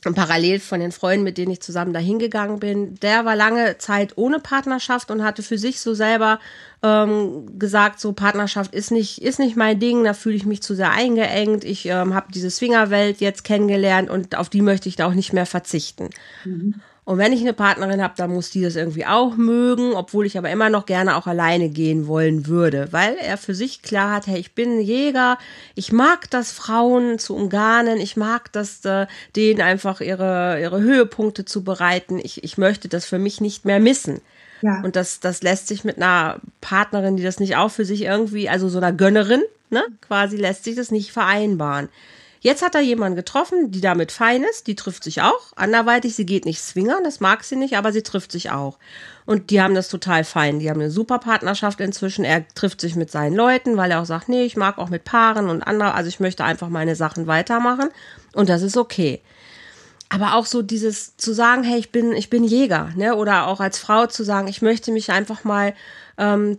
[0.04, 3.78] und parallel von den Freunden, mit denen ich zusammen dahin gegangen bin, der war lange
[3.78, 6.40] Zeit ohne Partnerschaft und hatte für sich so selber
[6.82, 10.74] ähm, gesagt, so Partnerschaft ist nicht ist nicht mein Ding, da fühle ich mich zu
[10.74, 11.64] sehr eingeengt.
[11.64, 15.34] Ich ähm, habe diese Swingerwelt jetzt kennengelernt und auf die möchte ich da auch nicht
[15.34, 16.10] mehr verzichten.
[16.46, 16.82] Mhm.
[17.12, 20.38] Und wenn ich eine Partnerin habe, dann muss die das irgendwie auch mögen, obwohl ich
[20.38, 24.28] aber immer noch gerne auch alleine gehen wollen würde, weil er für sich klar hat,
[24.28, 25.38] hey, ich bin Jäger,
[25.76, 31.44] ich mag das, Frauen zu umgarnen, ich mag das, äh, denen einfach ihre, ihre Höhepunkte
[31.44, 34.22] zu bereiten, ich, ich möchte das für mich nicht mehr missen.
[34.62, 34.82] Ja.
[34.82, 38.48] Und das, das lässt sich mit einer Partnerin, die das nicht auch für sich irgendwie,
[38.48, 41.90] also so einer Gönnerin, ne, quasi lässt sich das nicht vereinbaren.
[42.44, 45.54] Jetzt hat er jemanden getroffen, die damit fein ist, die trifft sich auch.
[45.56, 48.80] Anderweitig, sie geht nicht swingern, das mag sie nicht, aber sie trifft sich auch.
[49.28, 50.60] Und die haben das total fein.
[50.60, 52.26] Die haben eine super Partnerschaft inzwischen.
[52.26, 55.04] Er trifft sich mit seinen Leuten, weil er auch sagt, nee, ich mag auch mit
[55.04, 57.92] Paaren und andere, also ich möchte einfach meine Sachen weitermachen.
[58.34, 59.22] Und das ist okay
[60.14, 63.16] aber auch so dieses zu sagen, hey, ich bin, ich bin Jäger, ne?
[63.16, 65.74] Oder auch als Frau zu sagen, ich möchte mich einfach mal
[66.18, 66.58] ähm,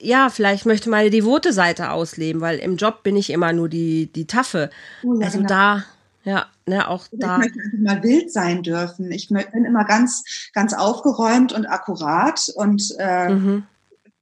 [0.00, 4.10] ja, vielleicht möchte meine devote Seite ausleben, weil im Job bin ich immer nur die,
[4.12, 4.70] die Taffe.
[5.02, 5.48] Oh, ja, also genau.
[5.48, 5.84] da,
[6.24, 7.36] ja, ne, auch ich da.
[7.36, 9.10] Ich möchte einfach mal wild sein dürfen.
[9.12, 13.64] Ich bin immer ganz, ganz aufgeräumt und akkurat und äh, mhm.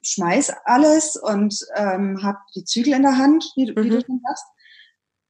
[0.02, 3.84] schmeiß alles und ähm, habe die Zügel in der Hand, wie, mhm.
[3.84, 4.04] wie du mhm.
[4.04, 4.44] schon sagst.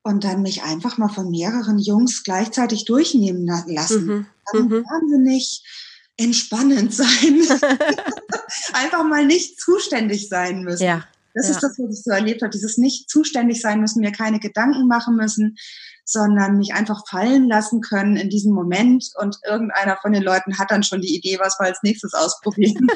[0.05, 4.07] Und dann mich einfach mal von mehreren Jungs gleichzeitig durchnehmen lassen.
[4.07, 4.27] Mhm.
[4.53, 4.85] mhm.
[4.85, 5.63] Wahnsinnig
[6.17, 7.09] entspannend sein.
[8.73, 10.85] Einfach mal nicht zuständig sein müssen.
[10.85, 11.05] Ja.
[11.35, 11.55] Das ja.
[11.55, 12.51] ist das, was ich so erlebt habe.
[12.51, 15.57] Dieses nicht zuständig sein müssen, mir keine Gedanken machen müssen,
[16.05, 20.71] sondern mich einfach fallen lassen können in diesem Moment und irgendeiner von den Leuten hat
[20.71, 22.87] dann schon die Idee, was wir als nächstes ausprobieren.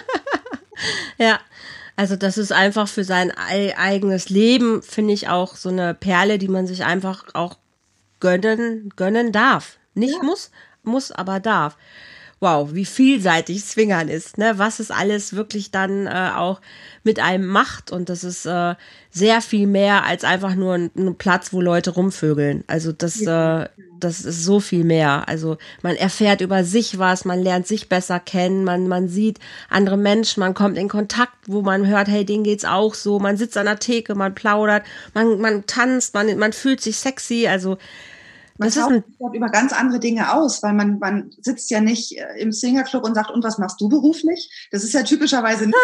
[1.19, 1.41] ja.
[1.99, 6.49] Also das ist einfach für sein eigenes Leben, finde ich auch so eine Perle, die
[6.49, 7.57] man sich einfach auch
[8.21, 9.79] gönnen, gönnen darf.
[9.95, 10.23] Nicht ja.
[10.23, 10.51] muss,
[10.83, 11.79] muss, aber darf
[12.39, 14.55] wow, wie vielseitig Swingern ist, ne?
[14.57, 16.61] Was es alles wirklich dann äh, auch
[17.03, 17.91] mit einem macht.
[17.91, 18.75] Und das ist äh,
[19.11, 22.63] sehr viel mehr als einfach nur ein, ein Platz, wo Leute rumvögeln.
[22.67, 23.69] Also das, äh,
[23.99, 25.27] das ist so viel mehr.
[25.29, 29.39] Also man erfährt über sich was, man lernt sich besser kennen, man, man sieht
[29.71, 33.19] andere Menschen, man kommt in Kontakt, wo man hört, hey, denen geht's auch so.
[33.19, 34.85] Man sitzt an der Theke, man plaudert,
[35.15, 37.47] man, man tanzt, man, man fühlt sich sexy.
[37.47, 37.79] Also
[38.59, 42.39] man das tauscht über ganz andere Dinge aus, weil man, man sitzt ja nicht äh,
[42.39, 44.69] im Singerclub und sagt, und was machst du beruflich?
[44.71, 45.77] Das ist ja typischerweise nicht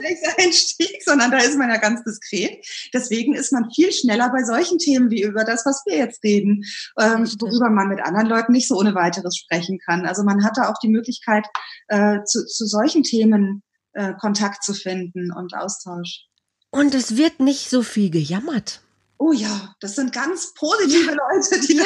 [0.00, 2.64] der Gesprächseinstieg, sondern da ist man ja ganz diskret.
[2.92, 6.64] Deswegen ist man viel schneller bei solchen Themen wie über das, was wir jetzt reden,
[6.98, 10.06] ähm, worüber man mit anderen Leuten nicht so ohne weiteres sprechen kann.
[10.06, 11.46] Also man hat da auch die Möglichkeit,
[11.88, 13.62] äh, zu, zu solchen Themen
[13.92, 16.26] äh, Kontakt zu finden und Austausch.
[16.70, 18.82] Und es wird nicht so viel gejammert
[19.20, 21.10] oh ja, das sind ganz positive.
[21.10, 21.84] Leute, die ja,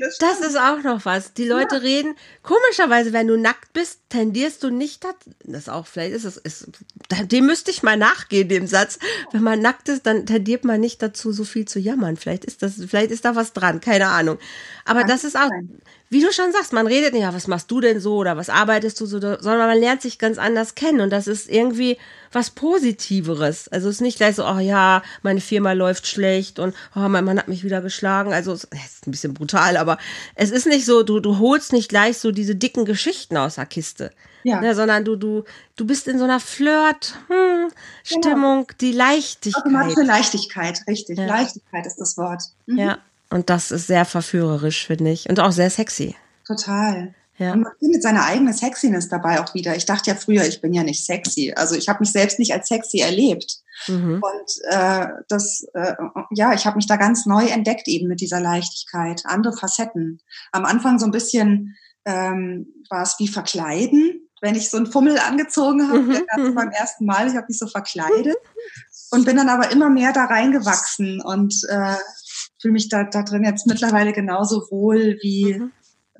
[0.00, 1.34] das, das ist auch noch was.
[1.34, 1.80] Die Leute ja.
[1.80, 6.36] reden, komischerweise, wenn du nackt bist, tendierst du nicht dazu, das auch, vielleicht ist es,
[6.36, 6.68] ist,
[7.24, 9.00] dem müsste ich mal nachgehen, dem Satz.
[9.32, 12.16] Wenn man nackt ist, dann tendiert man nicht dazu, so viel zu jammern.
[12.16, 14.38] Vielleicht ist das, vielleicht ist da was dran, keine Ahnung.
[14.84, 15.82] Aber Kann das ist auch, sein
[16.12, 18.50] wie du schon sagst, man redet nicht, ja, was machst du denn so oder was
[18.50, 21.96] arbeitest du so, sondern man lernt sich ganz anders kennen und das ist irgendwie
[22.30, 23.68] was Positiveres.
[23.68, 27.24] Also es ist nicht gleich so, oh ja, meine Firma läuft schlecht und oh, mein
[27.24, 28.34] Mann hat mich wieder geschlagen.
[28.34, 29.96] Also es ist ein bisschen brutal, aber
[30.34, 33.64] es ist nicht so, du, du holst nicht gleich so diese dicken Geschichten aus der
[33.64, 34.10] Kiste.
[34.44, 34.60] Ja.
[34.60, 35.44] Ne, sondern du, du,
[35.76, 39.64] du bist in so einer Flirt-Stimmung, hm, die Leichtigkeit.
[39.64, 41.16] Automatische Leichtigkeit, richtig.
[41.16, 41.24] Ja.
[41.24, 42.42] Leichtigkeit ist das Wort.
[42.66, 42.78] Mhm.
[42.78, 42.98] Ja.
[43.32, 45.28] Und das ist sehr verführerisch, finde ich.
[45.28, 46.14] Und auch sehr sexy.
[46.46, 47.14] Total.
[47.38, 47.54] Ja.
[47.54, 49.74] Und man findet seine eigene Sexiness dabei auch wieder.
[49.74, 51.52] Ich dachte ja früher, ich bin ja nicht sexy.
[51.56, 53.62] Also ich habe mich selbst nicht als sexy erlebt.
[53.88, 54.22] Mhm.
[54.22, 55.94] Und äh, das, äh,
[56.32, 60.20] ja, ich habe mich da ganz neu entdeckt eben mit dieser Leichtigkeit, andere Facetten.
[60.52, 61.74] Am Anfang so ein bisschen
[62.04, 66.22] ähm, war es wie Verkleiden, wenn ich so einen Fummel angezogen habe, mhm.
[66.36, 66.54] mhm.
[66.54, 68.36] beim ersten Mal, ich habe mich so verkleidet
[69.10, 71.96] und bin dann aber immer mehr da reingewachsen und äh,
[72.62, 75.72] fühle mich da, da drin jetzt mittlerweile genauso wohl wie, mhm.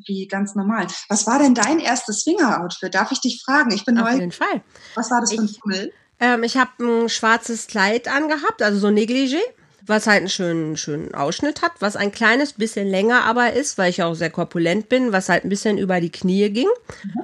[0.06, 0.86] wie ganz normal.
[1.08, 2.94] Was war denn dein erstes Swinger-Outfit?
[2.94, 3.70] Darf ich dich fragen?
[3.72, 4.18] Ich bin Auf neu.
[4.18, 4.62] jeden Fall.
[4.94, 5.92] Was war das für ein Fummel?
[6.20, 9.40] Ähm, ich habe ein schwarzes Kleid angehabt, also so Negligé
[9.86, 13.90] was halt einen schönen, schönen Ausschnitt hat, was ein kleines bisschen länger aber ist, weil
[13.90, 16.68] ich auch sehr korpulent bin, was halt ein bisschen über die Knie ging.
[17.04, 17.20] Mhm.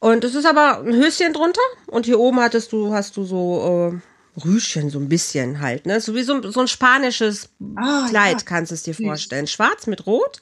[0.00, 3.94] Und es ist aber ein Höschen drunter und hier oben hattest du, hast du so
[3.94, 4.00] äh,
[4.42, 6.00] Rüschen, so ein bisschen halt, ne?
[6.00, 8.44] So wie so, so ein spanisches ah, Kleid, ja.
[8.44, 9.46] kannst du es dir vorstellen.
[9.46, 10.40] Schwarz mit Rot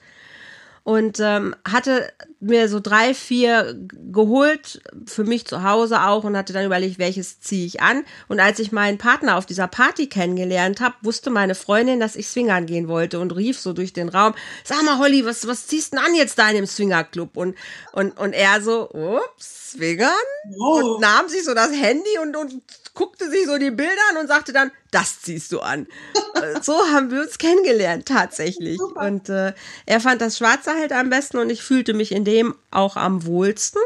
[0.84, 2.12] und ähm, hatte
[2.42, 3.74] mir so drei, vier
[4.10, 8.04] geholt, für mich zu Hause auch und hatte dann überlegt, welches ziehe ich an.
[8.28, 12.28] Und als ich meinen Partner auf dieser Party kennengelernt habe, wusste meine Freundin, dass ich
[12.28, 14.34] Swingern gehen wollte und rief so durch den Raum,
[14.64, 17.36] sag mal Holly, was, was ziehst du denn an jetzt da in dem Swingerclub?
[17.36, 17.56] Und,
[17.92, 20.10] und, und er so, ups, Swingern?
[20.58, 20.80] Oh.
[20.80, 22.62] Und nahm sich so das Handy und, und
[22.94, 25.86] guckte sich so die Bilder an und sagte dann, das ziehst du an.
[26.34, 28.78] Äh, so haben wir uns kennengelernt tatsächlich.
[28.80, 29.54] Und äh,
[29.86, 32.31] er fand das Schwarze halt am besten und ich fühlte mich in dem
[32.70, 33.80] auch am wohlsten.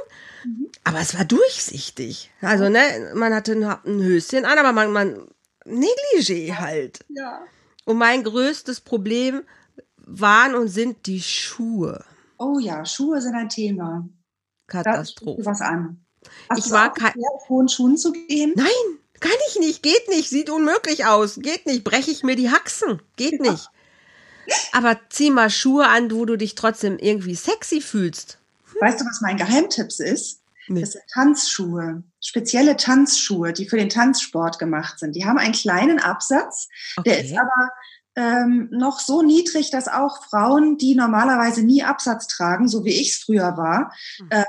[0.84, 2.30] Aber es war durchsichtig.
[2.40, 2.80] Also, ne,
[3.14, 5.28] man hatte ein, ein Höschen an, aber man, man
[5.66, 7.05] Negligé halt.
[7.09, 7.42] Ja.
[7.84, 9.42] Und mein größtes Problem
[9.97, 12.05] waren und sind die Schuhe.
[12.38, 14.09] Oh ja, Schuhe sind ein Thema.
[14.66, 15.44] Katastrophe.
[15.44, 16.05] was an.
[16.49, 17.14] Hast ich war kein
[17.49, 18.53] hohen Schuhen zu gehen?
[18.57, 18.66] Nein,
[19.20, 23.01] kann ich nicht, geht nicht, sieht unmöglich aus, geht nicht, breche ich mir die Haxen,
[23.16, 23.53] geht ja.
[23.53, 23.70] nicht.
[24.72, 28.38] Aber zieh mal Schuhe an, wo du dich trotzdem irgendwie sexy fühlst.
[28.72, 28.80] Hm?
[28.80, 30.40] Weißt du, was mein Geheimtipp ist?
[30.68, 30.80] Nee.
[30.80, 35.14] Das sind Tanzschuhe, spezielle Tanzschuhe, die für den Tanzsport gemacht sind.
[35.14, 37.11] Die haben einen kleinen Absatz, okay.
[37.11, 37.70] der ist aber
[38.16, 43.12] ähm, noch so niedrig, dass auch Frauen, die normalerweise nie Absatz tragen, so wie ich
[43.12, 43.92] es früher war,
[44.30, 44.44] äh,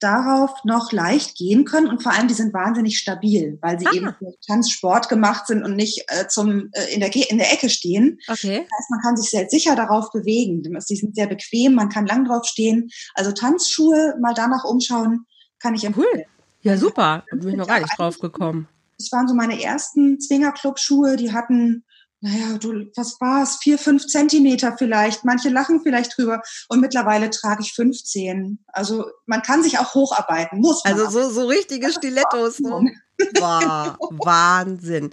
[0.00, 3.92] darauf noch leicht gehen können und vor allem die sind wahnsinnig stabil, weil sie ah.
[3.92, 7.68] eben für Tanzsport gemacht sind und nicht äh, zum äh, in der in der Ecke
[7.68, 8.18] stehen.
[8.28, 8.66] Okay.
[8.68, 10.62] Das heißt, man kann sich sehr sicher darauf bewegen.
[10.62, 12.90] Die sind sehr bequem, man kann lang drauf stehen.
[13.14, 15.26] Also Tanzschuhe mal danach umschauen,
[15.58, 16.06] kann ich empfehlen.
[16.14, 16.24] Cool.
[16.62, 17.24] Ja, super.
[17.30, 18.68] Da bin ich noch gar nicht drauf gekommen.
[18.98, 21.84] Das waren so meine ersten Zwingerclub-Schuhe, die hatten
[22.20, 25.24] naja, du, was war's, vier, fünf Zentimeter vielleicht.
[25.24, 26.42] Manche lachen vielleicht drüber.
[26.68, 28.58] Und mittlerweile trage ich 15.
[28.68, 30.94] Also man kann sich auch hocharbeiten, muss man.
[30.94, 32.58] Also so, so richtige Stilettos.
[32.58, 32.92] Ne?
[33.40, 35.10] War Wahnsinn.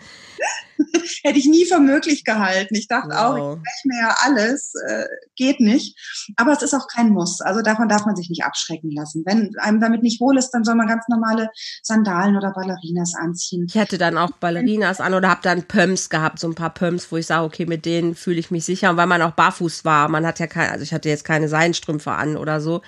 [1.23, 2.75] Hätte ich nie für möglich gehalten.
[2.75, 3.17] Ich dachte wow.
[3.17, 5.97] auch, ich breche mir ja alles, äh, geht nicht.
[6.35, 7.41] Aber es ist auch kein Muss.
[7.41, 9.23] Also davon darf man sich nicht abschrecken lassen.
[9.25, 11.49] Wenn einem damit nicht wohl ist, dann soll man ganz normale
[11.81, 13.67] Sandalen oder Ballerinas anziehen.
[13.69, 17.11] Ich hatte dann auch Ballerinas an oder habe dann Pumps gehabt, so ein paar Pumps,
[17.11, 18.91] wo ich sage, okay, mit denen fühle ich mich sicher.
[18.91, 21.47] Und weil man auch barfuß war, man hat ja kein, also ich hatte jetzt keine
[21.47, 22.81] Seidenstrümpfe an oder so.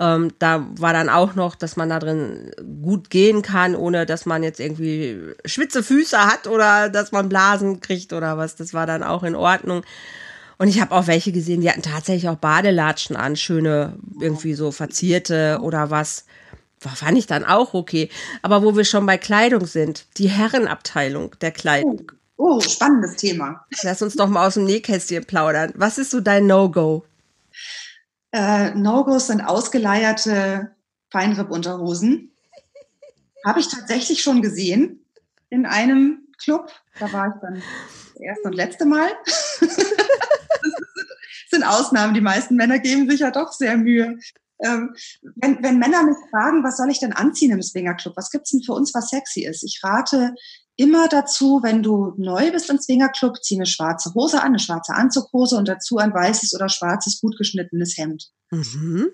[0.00, 2.50] Ähm, da war dann auch noch, dass man da drin
[2.82, 7.80] gut gehen kann, ohne dass man jetzt irgendwie schwitze Füße hat oder dass man Blasen
[7.80, 8.56] kriegt oder was.
[8.56, 9.82] Das war dann auch in Ordnung.
[10.56, 14.72] Und ich habe auch welche gesehen, die hatten tatsächlich auch Badelatschen an, schöne, irgendwie so
[14.72, 16.24] verzierte oder was.
[16.80, 18.08] War, fand ich dann auch okay.
[18.40, 22.10] Aber wo wir schon bei Kleidung sind, die Herrenabteilung der Kleidung.
[22.38, 23.66] Oh, oh spannendes Thema.
[23.82, 25.72] Lass uns doch mal aus dem Nähkästchen plaudern.
[25.76, 27.04] Was ist so dein No-Go?
[28.32, 30.74] Äh, No-Gos sind ausgeleierte
[31.10, 32.32] Feinripp-Unterhosen.
[33.44, 35.04] Habe ich tatsächlich schon gesehen
[35.48, 36.70] in einem Club.
[36.98, 39.10] Da war ich dann das erste und letzte Mal.
[39.60, 39.76] das
[41.50, 42.14] sind Ausnahmen.
[42.14, 44.18] Die meisten Männer geben sich ja doch sehr Mühe.
[44.62, 44.94] Ähm,
[45.36, 48.16] wenn, wenn Männer mich fragen, was soll ich denn anziehen im Swingerclub?
[48.16, 49.62] Was gibt's denn für uns, was sexy ist?
[49.64, 50.34] Ich rate
[50.80, 54.94] immer dazu, wenn du neu bist im Swingerclub, zieh eine schwarze Hose an, eine schwarze
[54.94, 58.30] Anzughose und dazu ein weißes oder schwarzes, gut geschnittenes Hemd.
[58.50, 59.08] Mhm.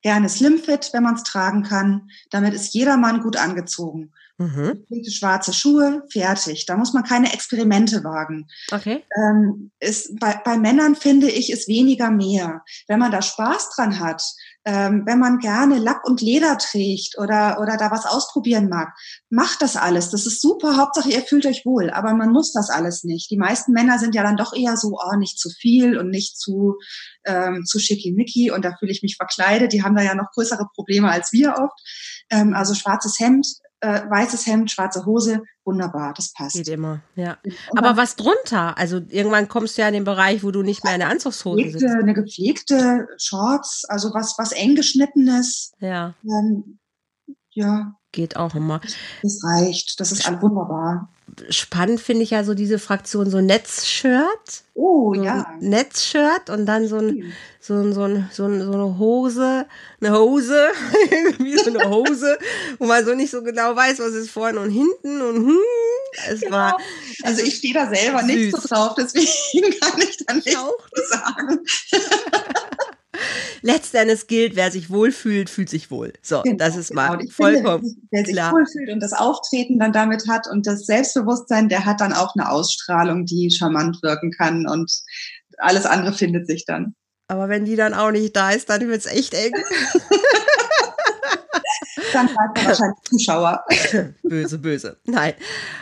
[0.00, 2.08] Gerne Slimfit, wenn man es tragen kann.
[2.30, 4.12] Damit ist jeder Mann gut angezogen.
[4.38, 4.86] Mhm.
[5.08, 6.64] Schwarze Schuhe, fertig.
[6.66, 8.48] Da muss man keine Experimente wagen.
[8.72, 9.04] Okay.
[9.16, 12.62] Ähm, ist, bei, bei Männern finde ich, ist weniger mehr.
[12.88, 14.22] Wenn man da Spaß dran hat,
[14.64, 18.94] ähm, wenn man gerne Lack und Leder trägt oder, oder da was ausprobieren mag,
[19.28, 20.10] macht das alles.
[20.10, 20.76] Das ist super.
[20.76, 21.90] Hauptsache, ihr fühlt euch wohl.
[21.90, 23.30] Aber man muss das alles nicht.
[23.30, 26.38] Die meisten Männer sind ja dann doch eher so, oh, nicht zu viel und nicht
[26.38, 26.76] zu,
[27.24, 29.72] ähm, zu schickimicki und da fühle ich mich verkleidet.
[29.72, 31.80] Die haben da ja noch größere Probleme als wir oft.
[32.30, 33.46] Ähm, also schwarzes Hemd,
[33.82, 36.56] äh, weißes Hemd, schwarze Hose, wunderbar, das passt.
[36.56, 37.36] Geht immer, ja.
[37.76, 38.78] Aber was drunter?
[38.78, 41.78] Also irgendwann kommst du ja in den Bereich, wo du nicht mehr eine Anzugshose gepflegte,
[41.80, 41.94] sitzt.
[41.94, 45.72] Eine gepflegte Shorts, also was, was eng geschnittenes.
[45.80, 46.14] Ja.
[46.24, 46.78] Ähm,
[47.50, 47.94] ja.
[48.12, 48.80] Geht auch immer.
[49.22, 51.08] Das reicht, das ist alles wunderbar.
[51.48, 54.62] spannend finde ich ja so diese Fraktion so Netzshirt.
[54.74, 55.46] Oh, so ja.
[55.60, 59.66] Netzshirt und dann so ein, so ein, so ein, so, ein, so eine Hose,
[60.00, 60.68] eine Hose,
[61.38, 62.38] wie so eine Hose,
[62.78, 65.58] wo man so nicht so genau weiß, was ist vorne und hinten und hm,
[66.28, 66.52] es Genau.
[66.56, 66.76] war,
[67.22, 68.68] Also ich stehe da selber nicht so süß.
[68.70, 70.76] drauf, deswegen kann ich da nichts auch
[71.08, 71.60] sagen.
[73.62, 76.12] letztendlich gilt, wer sich wohlfühlt, fühlt sich wohl.
[76.22, 77.30] So, Genau, das ist mal genau.
[77.32, 78.52] Vollkommen Finde, wer sich klar.
[78.52, 82.50] wohlfühlt und das Auftreten dann damit hat und das Selbstbewusstsein, der hat dann auch eine
[82.50, 84.92] Ausstrahlung, die charmant wirken kann und
[85.58, 86.94] alles andere findet sich dann.
[87.28, 89.52] Aber wenn die dann auch nicht da ist, dann wird's echt eng.
[92.12, 93.64] Dann bleibt er wahrscheinlich Zuschauer.
[94.22, 94.96] böse, böse.
[95.04, 95.34] Nein.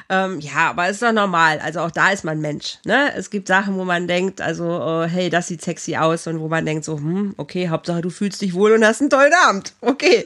[0.09, 1.61] Ähm, ja, aber ist doch normal.
[1.61, 2.79] Also auch da ist man Mensch.
[2.85, 3.13] Ne?
[3.15, 6.49] Es gibt Sachen, wo man denkt, also, äh, hey, das sieht sexy aus und wo
[6.49, 9.75] man denkt so, hm, okay, Hauptsache du fühlst dich wohl und hast einen tollen Abend.
[9.81, 10.25] Okay.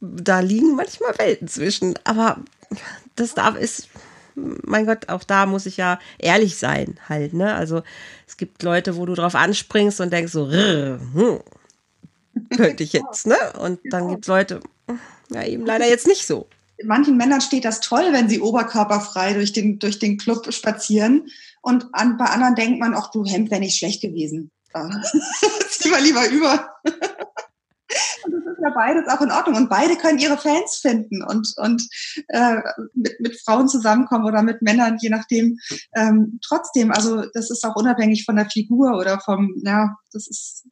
[0.00, 1.94] Da liegen manchmal Welten zwischen.
[2.04, 2.38] Aber
[3.16, 3.88] das darf ist,
[4.34, 7.54] mein Gott, auch da muss ich ja ehrlich sein halt, ne?
[7.54, 7.82] Also
[8.26, 11.40] es gibt Leute, wo du drauf anspringst und denkst so, rrr, hm,
[12.56, 13.36] könnte ich jetzt, ne?
[13.58, 14.60] Und dann gibt's Leute,
[15.30, 16.48] ja, eben leider jetzt nicht so.
[16.84, 21.28] Manchen Männern steht das toll, wenn sie oberkörperfrei durch den, durch den Club spazieren.
[21.60, 24.50] Und an, bei anderen denkt man, ach du Hemd wäre nicht schlecht gewesen.
[25.68, 26.74] Zieh mal lieber über.
[28.24, 29.56] Und das ist ja beides auch in Ordnung.
[29.56, 31.82] Und beide können ihre Fans finden und, und
[32.28, 32.56] äh,
[32.94, 35.58] mit, mit Frauen zusammenkommen oder mit Männern, je nachdem.
[35.94, 40.64] Ähm, trotzdem, also das ist auch unabhängig von der Figur oder vom, ja, das ist,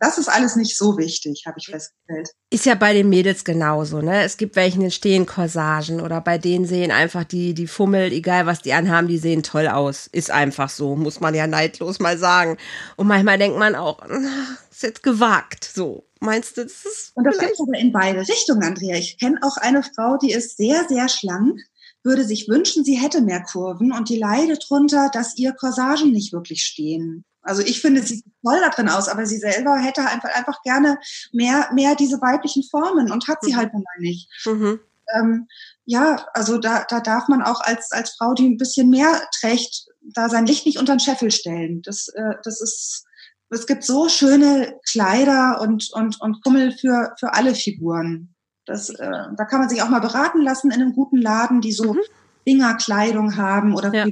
[0.00, 2.30] das ist alles nicht so wichtig, habe ich festgestellt.
[2.50, 4.22] Ist ja bei den Mädels genauso, ne?
[4.22, 8.46] Es gibt welche, die stehen Corsagen oder bei denen sehen einfach die, die Fummel, egal
[8.46, 10.06] was die anhaben, die sehen toll aus.
[10.06, 12.56] Ist einfach so, muss man ja neidlos mal sagen.
[12.96, 16.04] Und manchmal denkt man auch, na, ist jetzt gewagt, so.
[16.20, 18.96] Meinst du, das ist Und das gibt aber in beide Richtungen, Andrea.
[18.96, 21.60] Ich kenne auch eine Frau, die ist sehr, sehr schlank,
[22.02, 26.32] würde sich wünschen, sie hätte mehr Kurven und die leidet drunter, dass ihr Corsagen nicht
[26.32, 27.24] wirklich stehen.
[27.46, 30.62] Also ich finde, sie sieht toll da drin aus, aber sie selber hätte einfach, einfach
[30.62, 30.98] gerne
[31.32, 33.56] mehr, mehr diese weiblichen Formen und hat sie Mhm.
[33.56, 34.28] halt nun mal nicht.
[34.44, 34.80] Mhm.
[35.14, 35.46] Ähm,
[35.84, 39.86] ja, also da, da darf man auch als, als Frau, die ein bisschen mehr trägt,
[40.02, 41.82] da sein Licht nicht unter den Scheffel stellen.
[41.82, 43.04] Das, äh, das ist,
[43.50, 48.34] es gibt so schöne Kleider und, und, und Kummel für, für alle Figuren.
[48.64, 51.70] Das, äh, da kann man sich auch mal beraten lassen in einem guten Laden, die
[51.72, 52.00] so Mhm.
[52.46, 54.06] Fingerkleidung haben oder Ja.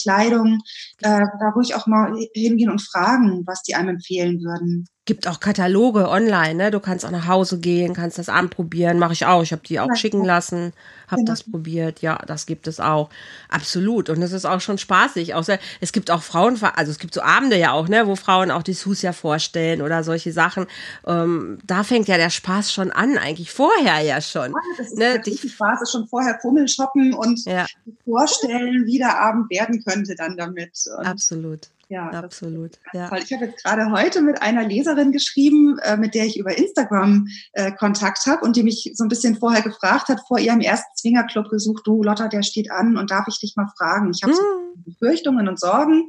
[0.00, 0.60] Kleidung.
[1.02, 4.86] Äh, da ruhig auch mal hingehen und fragen, was die einem empfehlen würden.
[5.06, 6.70] Gibt auch Kataloge online, ne?
[6.70, 9.42] Du kannst auch nach Hause gehen, kannst das anprobieren, mache ich auch.
[9.42, 9.96] Ich habe die auch Ja.
[9.96, 10.74] schicken lassen,
[11.08, 11.32] habe Genau.
[11.32, 12.02] das probiert.
[12.02, 13.08] Ja, das gibt es auch.
[13.48, 14.10] Absolut.
[14.10, 15.34] Und es ist auch schon spaßig.
[15.34, 18.50] Außer es gibt auch Frauen, also es gibt so Abende ja auch, ne, wo Frauen
[18.50, 20.66] auch die Sus ja vorstellen oder solche Sachen.
[21.06, 24.52] Ähm, da fängt ja der Spaß schon an, eigentlich vorher ja schon.
[24.76, 27.64] Das ist Ne, dich- Spaß, ist schon vorher Kummel shoppen und Ja,
[28.04, 30.78] vorstellen, wie der Abend werden könnte dann damit.
[30.98, 31.68] Und, absolut.
[31.90, 32.78] Ja, Absolut.
[32.92, 33.14] Ja.
[33.16, 37.26] Ich habe jetzt gerade heute mit einer Leserin geschrieben, äh, mit der ich über Instagram
[37.52, 40.96] äh, Kontakt habe und die mich so ein bisschen vorher gefragt hat, vor ihrem ersten
[40.96, 44.12] Swingerclub gesucht, du Lotta, der steht an und darf ich dich mal fragen?
[44.14, 44.60] Ich habe so Hm.
[44.84, 46.08] Befürchtungen und Sorgen.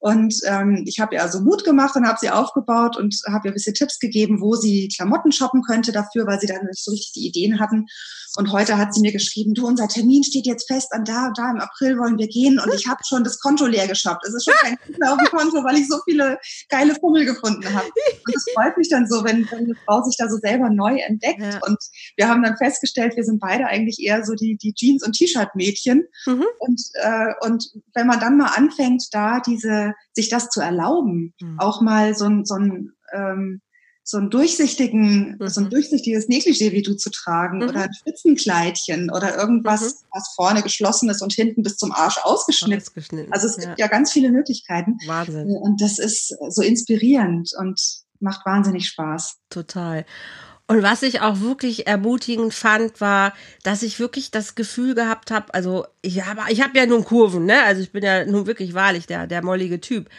[0.00, 3.52] Und ähm, ich habe ihr also Mut gemacht und habe sie aufgebaut und habe ihr
[3.52, 6.92] ein bisschen Tipps gegeben, wo sie Klamotten shoppen könnte dafür, weil sie dann nicht so
[6.92, 7.86] richtig die Ideen hatten.
[8.36, 11.38] Und heute hat sie mir geschrieben, du, unser Termin steht jetzt fest, an da und
[11.38, 14.24] da im April wollen wir gehen und ich habe schon das Konto leer geshoppt.
[14.26, 16.38] Es ist schon kein mehr auf dem Konto, weil ich so viele
[16.68, 17.86] geile Fummel gefunden habe.
[17.86, 20.98] Und es freut mich dann so, wenn, wenn eine Frau sich da so selber neu
[20.98, 21.40] entdeckt.
[21.40, 21.58] Ja.
[21.66, 21.78] Und
[22.16, 26.06] wir haben dann festgestellt, wir sind beide eigentlich eher so die, die Jeans- und T-Shirt-Mädchen.
[26.26, 26.44] Mhm.
[26.58, 31.58] Und, äh, und wenn man dann mal anfängt, da diese, sich das zu erlauben, Mhm.
[31.60, 33.60] auch mal so ein, so ein, ähm,
[34.04, 35.48] so ein durchsichtigen, Mhm.
[35.48, 37.68] so ein durchsichtiges Negligé wie du zu tragen Mhm.
[37.68, 40.06] oder ein Spitzenkleidchen oder irgendwas, Mhm.
[40.12, 42.80] was vorne geschlossen ist und hinten bis zum Arsch ausgeschnitten.
[42.82, 43.32] Ausgeschnitten.
[43.32, 43.66] Also es ja.
[43.66, 45.50] gibt ja ganz viele Möglichkeiten Wahnsinn.
[45.50, 47.80] und das ist so inspirierend und
[48.20, 49.36] macht wahnsinnig Spaß.
[49.50, 50.04] Total.
[50.70, 55.54] Und was ich auch wirklich ermutigend fand, war, dass ich wirklich das Gefühl gehabt habe,
[55.54, 57.62] also ich habe ich hab ja nun Kurven, ne?
[57.64, 60.10] Also ich bin ja nun wirklich wahrlich der, der mollige Typ.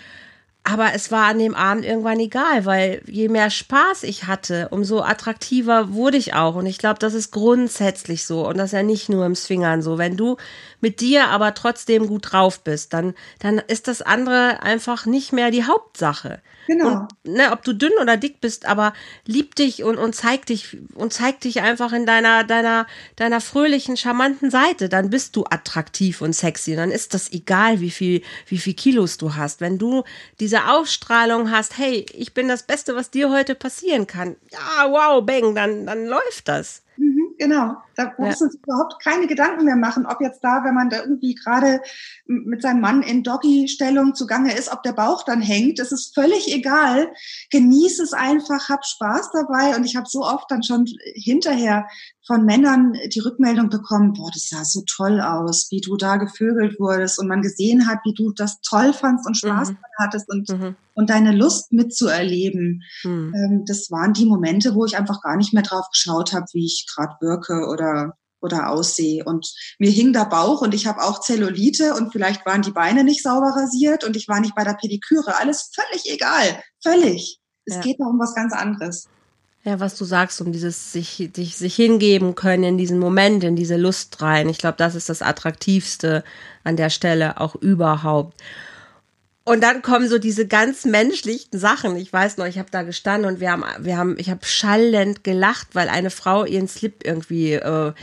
[0.63, 5.01] Aber es war an dem Abend irgendwann egal, weil je mehr Spaß ich hatte, umso
[5.01, 6.55] attraktiver wurde ich auch.
[6.55, 8.47] Und ich glaube, das ist grundsätzlich so.
[8.47, 9.97] Und das ist ja nicht nur im Swingern so.
[9.97, 10.37] Wenn du
[10.81, 15.51] mit dir aber trotzdem gut drauf bist, dann, dann ist das andere einfach nicht mehr
[15.51, 16.41] die Hauptsache.
[16.69, 16.87] Genau.
[16.87, 18.93] Und, ne, ob du dünn oder dick bist, aber
[19.25, 23.97] lieb dich und, und zeig dich und zeig dich einfach in deiner, deiner, deiner fröhlichen,
[23.97, 24.87] charmanten Seite.
[24.87, 26.75] Dann bist du attraktiv und sexy.
[26.75, 29.61] Dann ist das egal, wie viel, wie viel Kilos du hast.
[29.61, 30.03] Wenn du
[30.39, 34.35] diese Ausstrahlung hast, hey, ich bin das Beste, was dir heute passieren kann.
[34.51, 36.83] Ja, wow, bang, dann, dann läuft das.
[36.97, 37.28] Mhm.
[37.39, 37.77] Genau.
[37.95, 40.99] Da muss man sich überhaupt keine Gedanken mehr machen, ob jetzt da, wenn man da
[41.01, 41.81] irgendwie gerade
[42.25, 45.79] mit seinem Mann in Doggy-Stellung zugange ist, ob der Bauch dann hängt.
[45.79, 47.11] Das ist völlig egal.
[47.49, 49.75] Genieß es einfach, hab Spaß dabei.
[49.75, 50.85] Und ich habe so oft dann schon
[51.15, 51.87] hinterher
[52.25, 56.79] von Männern die Rückmeldung bekommen, boah, das sah so toll aus, wie du da gevögelt
[56.79, 59.77] wurdest und man gesehen hat, wie du das toll fandst und Spaß mhm.
[59.97, 60.75] hattest und, mhm.
[60.99, 62.83] Und deine Lust mitzuerleben.
[63.05, 63.33] Mhm.
[63.33, 66.65] Ähm, das waren die Momente, wo ich einfach gar nicht mehr drauf geschaut habe, wie
[66.65, 69.23] ich gerade wirke oder oder aussehe.
[69.23, 73.03] Und mir hing der Bauch und ich habe auch Zellulite und vielleicht waren die Beine
[73.03, 75.37] nicht sauber rasiert und ich war nicht bei der Pediküre.
[75.37, 76.61] Alles völlig egal.
[76.83, 77.39] Völlig.
[77.65, 77.81] Es ja.
[77.81, 79.07] geht da um was ganz anderes.
[79.63, 83.57] Ja, was du sagst, um dieses sich, sich, sich hingeben können in diesen Moment, in
[83.57, 84.47] diese Lust rein.
[84.47, 86.23] Ich glaube, das ist das Attraktivste
[86.63, 88.41] an der Stelle auch überhaupt.
[89.49, 91.95] Und dann kommen so diese ganz menschlichen Sachen.
[91.95, 95.23] Ich weiß noch, ich habe da gestanden und wir haben, wir haben, ich habe schallend
[95.23, 97.93] gelacht, weil eine Frau ihren Slip irgendwie äh,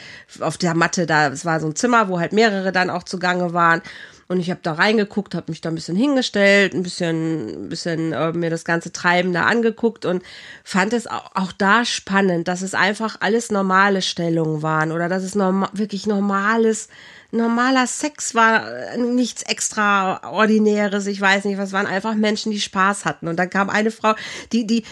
[0.41, 3.53] auf der Matte da, es war so ein Zimmer, wo halt mehrere dann auch zugange
[3.53, 3.81] waren.
[4.27, 8.13] Und ich habe da reingeguckt, habe mich da ein bisschen hingestellt, ein bisschen, ein bisschen
[8.13, 10.25] äh, mir das ganze Treiben da angeguckt und
[10.65, 15.23] fand es auch, auch da spannend, dass es einfach alles normale Stellungen waren oder dass
[15.23, 16.89] es norm wirklich normales
[17.31, 23.05] normaler Sex war äh, nichts extraordinäres, ich weiß nicht, was waren einfach Menschen, die Spaß
[23.05, 23.29] hatten.
[23.29, 24.15] Und dann kam eine Frau,
[24.53, 24.85] die, die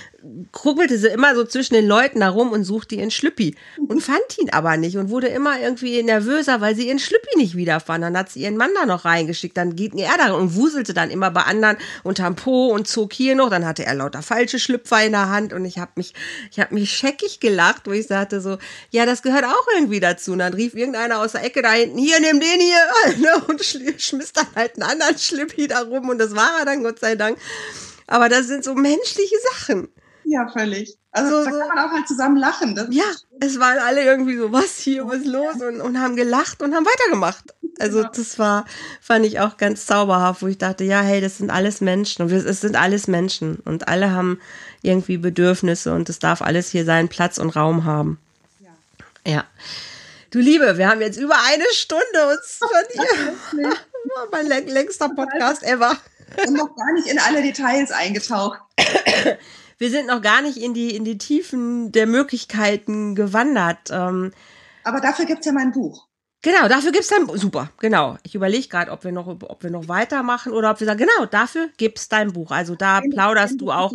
[0.53, 3.57] krubbelte sie immer so zwischen den Leuten herum und suchte ihren Schlüppi
[3.89, 7.57] und fand ihn aber nicht und wurde immer irgendwie nervöser, weil sie ihren Schlüppi nicht
[7.57, 8.03] wiederfand.
[8.03, 11.11] Dann hat sie ihren Mann da noch reingeschickt, dann ging er da und wuselte dann
[11.11, 15.05] immer bei anderen unterm Po und zog hier noch, dann hatte er lauter falsche Schlüpfer
[15.05, 16.15] in der Hand und ich habe mich,
[16.51, 18.59] ich habe mich scheckig gelacht, wo ich sagte so,
[18.91, 20.33] ja, das gehört auch irgendwie dazu.
[20.33, 23.65] Und dann rief irgendeiner aus der Ecke da hinten, hier, nimm den hier, ne, und
[23.65, 27.15] schmiss dann halt einen anderen Schlüppi da rum und das war er dann, Gott sei
[27.17, 27.39] Dank.
[28.07, 29.89] Aber das sind so menschliche Sachen.
[30.25, 30.97] Ja, völlig.
[31.11, 32.75] Also so, da kann man auch halt zusammen lachen.
[32.75, 33.05] Das ja,
[33.41, 36.85] es waren alle irgendwie so, was hier, was los und, und haben gelacht und haben
[36.85, 37.55] weitergemacht.
[37.79, 38.11] Also genau.
[38.11, 38.65] das war,
[39.01, 42.31] fand ich auch ganz zauberhaft, wo ich dachte, ja, hey, das sind alles Menschen und
[42.31, 44.41] wir, es sind alles Menschen und alle haben
[44.83, 48.19] irgendwie Bedürfnisse und es darf alles hier seinen Platz und Raum haben.
[48.61, 49.33] Ja.
[49.33, 49.45] ja.
[50.35, 53.73] Du Liebe, wir haben jetzt über eine Stunde uns von dir.
[54.33, 55.97] mein längster Podcast ever.
[56.45, 58.59] Und noch gar nicht in alle Details eingetaucht.
[59.79, 63.91] wir sind noch gar nicht in die, in die Tiefen der Möglichkeiten gewandert.
[63.93, 64.33] Ähm,
[64.83, 66.09] Aber dafür gibt es ja mein Buch.
[66.43, 67.37] Genau, dafür gibt es dein Buch.
[67.37, 68.19] Super, genau.
[68.25, 71.27] Ich überlege gerade, ob wir noch, ob wir noch weitermachen oder ob wir sagen, genau,
[71.27, 72.51] dafür gibt es dein Buch.
[72.51, 73.93] Also da plauderst du auch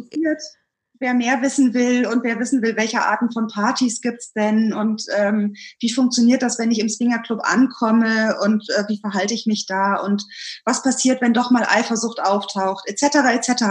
[1.00, 5.04] wer mehr wissen will und wer wissen will, welche Arten von Partys gibt's denn und
[5.16, 9.66] ähm, wie funktioniert das, wenn ich im Swingerclub ankomme und äh, wie verhalte ich mich
[9.66, 10.24] da und
[10.66, 13.16] was passiert, wenn doch mal Eifersucht auftaucht, etc.
[13.34, 13.64] etc.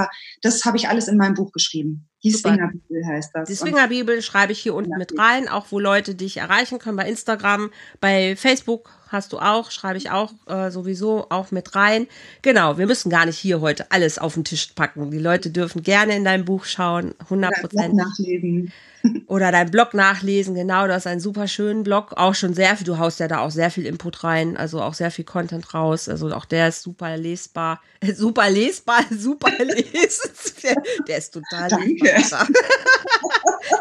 [0.42, 2.08] Das habe ich alles in meinem Buch geschrieben.
[2.24, 3.48] Die Swingerbibel heißt das.
[3.48, 7.08] Die Swingerbibel schreibe ich hier unten mit rein, auch wo Leute dich erreichen können bei
[7.08, 7.70] Instagram,
[8.00, 12.06] bei Facebook hast du auch, schreibe ich auch äh, sowieso auch mit rein.
[12.42, 15.10] Genau, wir müssen gar nicht hier heute alles auf den Tisch packen.
[15.10, 17.94] Die Leute dürfen gerne in dein Buch schauen, 100 Prozent.
[17.94, 18.72] nachlesen.
[19.26, 22.86] Oder dein Blog nachlesen, genau, du hast einen super schönen Blog, auch schon sehr viel,
[22.86, 26.08] du haust ja da auch sehr viel Input rein, also auch sehr viel Content raus,
[26.08, 27.80] also auch der ist super lesbar,
[28.14, 32.22] super lesbar, super lesenswert, der ist total Danke.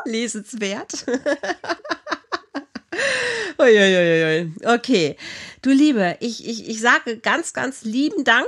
[0.05, 1.05] lesenswert.
[4.63, 5.15] Okay.
[5.61, 8.47] Du Liebe, ich, ich, ich sage ganz, ganz lieben Dank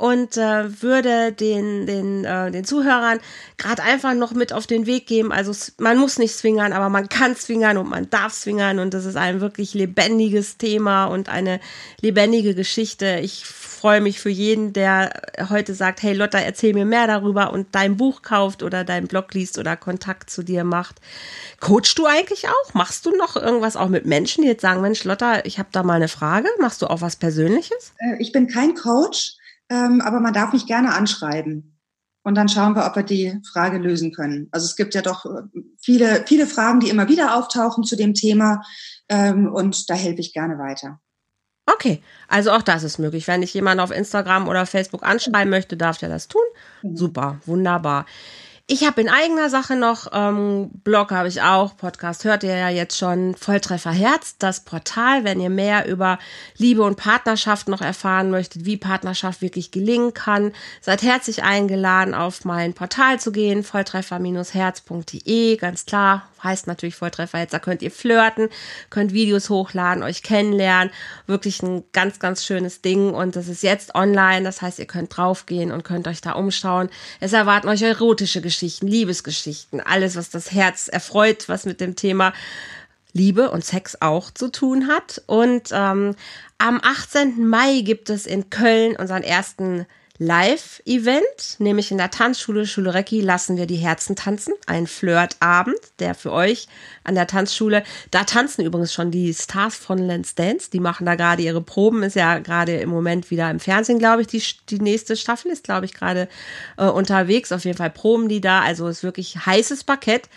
[0.00, 3.20] und äh, würde den, den, äh, den Zuhörern
[3.58, 5.30] gerade einfach noch mit auf den Weg geben.
[5.30, 9.04] Also man muss nicht zwingern, aber man kann zwingern und man darf zwingern und das
[9.04, 11.60] ist ein wirklich lebendiges Thema und eine
[12.00, 13.18] lebendige Geschichte.
[13.22, 15.20] Ich freue mich für jeden, der
[15.50, 19.34] heute sagt, hey Lotta, erzähl mir mehr darüber und dein Buch kauft oder deinen Blog
[19.34, 20.96] liest oder Kontakt zu dir macht.
[21.60, 22.74] Coachst du eigentlich auch?
[22.74, 25.82] Machst du noch irgendwas auch mit Menschen, die jetzt sagen, Mensch Lotta, ich habe da
[25.82, 26.48] mal eine Frage.
[26.58, 27.92] Machst du auch was Persönliches?
[27.98, 29.34] Äh, ich bin kein Coach,
[29.70, 31.78] ähm, aber man darf mich gerne anschreiben.
[32.22, 34.48] Und dann schauen wir, ob wir die Frage lösen können.
[34.50, 35.42] Also es gibt ja doch äh,
[35.80, 38.62] viele, viele Fragen, die immer wieder auftauchen zu dem Thema.
[39.08, 41.00] Ähm, und da helfe ich gerne weiter.
[41.66, 43.26] Okay, also auch das ist möglich.
[43.28, 46.42] Wenn dich jemand auf Instagram oder Facebook anschreiben möchte, darf der das tun.
[46.82, 46.96] Mhm.
[46.96, 48.06] Super, wunderbar.
[48.72, 52.68] Ich habe in eigener Sache noch, ähm, Blog habe ich auch, Podcast hört ihr ja
[52.68, 56.20] jetzt schon, Volltreffer Herz, das Portal, wenn ihr mehr über
[56.56, 62.44] Liebe und Partnerschaft noch erfahren möchtet, wie Partnerschaft wirklich gelingen kann, seid herzlich eingeladen, auf
[62.44, 68.48] mein Portal zu gehen, volltreffer-herz.de, ganz klar, heißt natürlich Volltreffer jetzt, da könnt ihr flirten,
[68.88, 70.92] könnt Videos hochladen, euch kennenlernen.
[71.26, 73.12] Wirklich ein ganz, ganz schönes Ding.
[73.14, 74.42] Und das ist jetzt online.
[74.42, 76.88] Das heißt, ihr könnt draufgehen und könnt euch da umschauen.
[77.20, 82.32] Es erwarten euch erotische Geschichten, Liebesgeschichten, alles, was das Herz erfreut, was mit dem Thema
[83.12, 85.22] Liebe und Sex auch zu tun hat.
[85.26, 86.14] Und ähm,
[86.58, 87.48] am 18.
[87.48, 89.86] Mai gibt es in Köln unseren ersten
[90.22, 94.52] Live-Event, nämlich in der Tanzschule Schule Recki lassen wir die Herzen tanzen.
[94.66, 96.68] Ein Flirtabend, der für euch
[97.04, 101.14] an der Tanzschule, da tanzen übrigens schon die Stars von Let's Dance, die machen da
[101.14, 104.80] gerade ihre Proben, ist ja gerade im Moment wieder im Fernsehen, glaube ich, die, die
[104.80, 106.28] nächste Staffel ist, glaube ich, gerade
[106.76, 107.50] äh, unterwegs.
[107.50, 110.28] Auf jeden Fall proben die da, also ist wirklich heißes Parkett.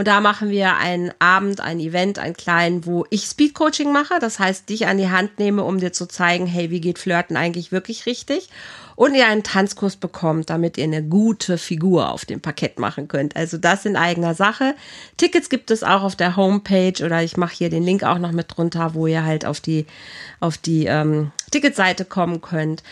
[0.00, 4.18] Und da machen wir einen Abend, ein Event, ein kleinen, wo ich Speedcoaching mache.
[4.18, 7.36] Das heißt, dich an die Hand nehme, um dir zu zeigen, hey, wie geht Flirten
[7.36, 8.48] eigentlich wirklich richtig?
[8.96, 13.36] und ihr einen Tanzkurs bekommt, damit ihr eine gute Figur auf dem Parkett machen könnt.
[13.36, 14.74] Also das in eigener Sache.
[15.18, 18.32] Tickets gibt es auch auf der Homepage oder ich mache hier den Link auch noch
[18.32, 19.86] mit drunter, wo ihr halt auf die,
[20.38, 22.82] auf die ähm, Ticketseite kommen könnt.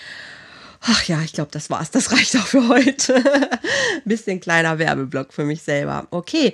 [0.83, 1.91] Ach ja, ich glaube, das war's.
[1.91, 3.23] Das reicht auch für heute.
[4.05, 6.07] Bisschen kleiner Werbeblock für mich selber.
[6.11, 6.53] Okay.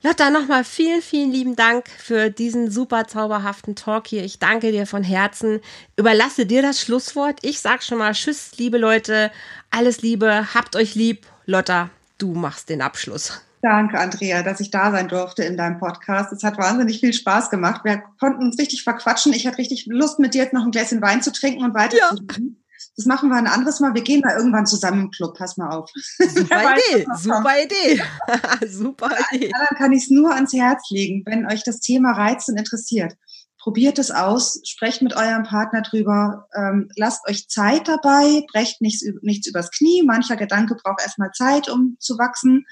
[0.00, 4.22] Lotta, nochmal vielen, vielen lieben Dank für diesen super zauberhaften Talk hier.
[4.22, 5.60] Ich danke dir von Herzen.
[5.96, 7.40] Überlasse dir das Schlusswort.
[7.42, 9.32] Ich sag schon mal Tschüss, liebe Leute.
[9.70, 10.54] Alles Liebe.
[10.54, 11.26] Habt euch lieb.
[11.46, 13.42] Lotta, du machst den Abschluss.
[13.60, 16.32] Danke, Andrea, dass ich da sein durfte in deinem Podcast.
[16.32, 17.84] Es hat wahnsinnig viel Spaß gemacht.
[17.84, 19.32] Wir konnten uns richtig verquatschen.
[19.32, 21.96] Ich hatte richtig Lust, mit dir jetzt noch ein Gläschen Wein zu trinken und weiter
[21.96, 22.10] ja.
[22.10, 22.62] zu reden.
[22.98, 23.94] Das machen wir ein anderes Mal.
[23.94, 25.38] Wir gehen mal irgendwann zusammen im Club.
[25.38, 25.88] Pass mal auf.
[26.18, 28.02] Super Idee, super Idee.
[28.68, 29.52] super Idee.
[29.52, 33.14] Dann kann ich es nur ans Herz legen, wenn euch das Thema reizt und interessiert.
[33.60, 39.04] Probiert es aus, sprecht mit eurem Partner drüber, ähm, lasst euch Zeit dabei, brecht nichts,
[39.22, 40.02] nichts übers Knie.
[40.02, 42.66] Mancher Gedanke braucht erstmal Zeit, um zu wachsen.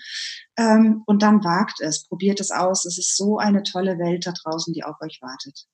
[0.56, 2.84] Ähm, und dann wagt es, probiert es aus.
[2.84, 5.66] Es ist so eine tolle Welt da draußen, die auf euch wartet.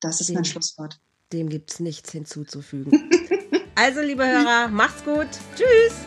[0.00, 0.98] Das ist mein Schlusswort.
[1.32, 3.10] Dem gibt es nichts hinzuzufügen.
[3.74, 5.28] also, liebe Hörer, macht's gut.
[5.56, 6.06] Tschüss.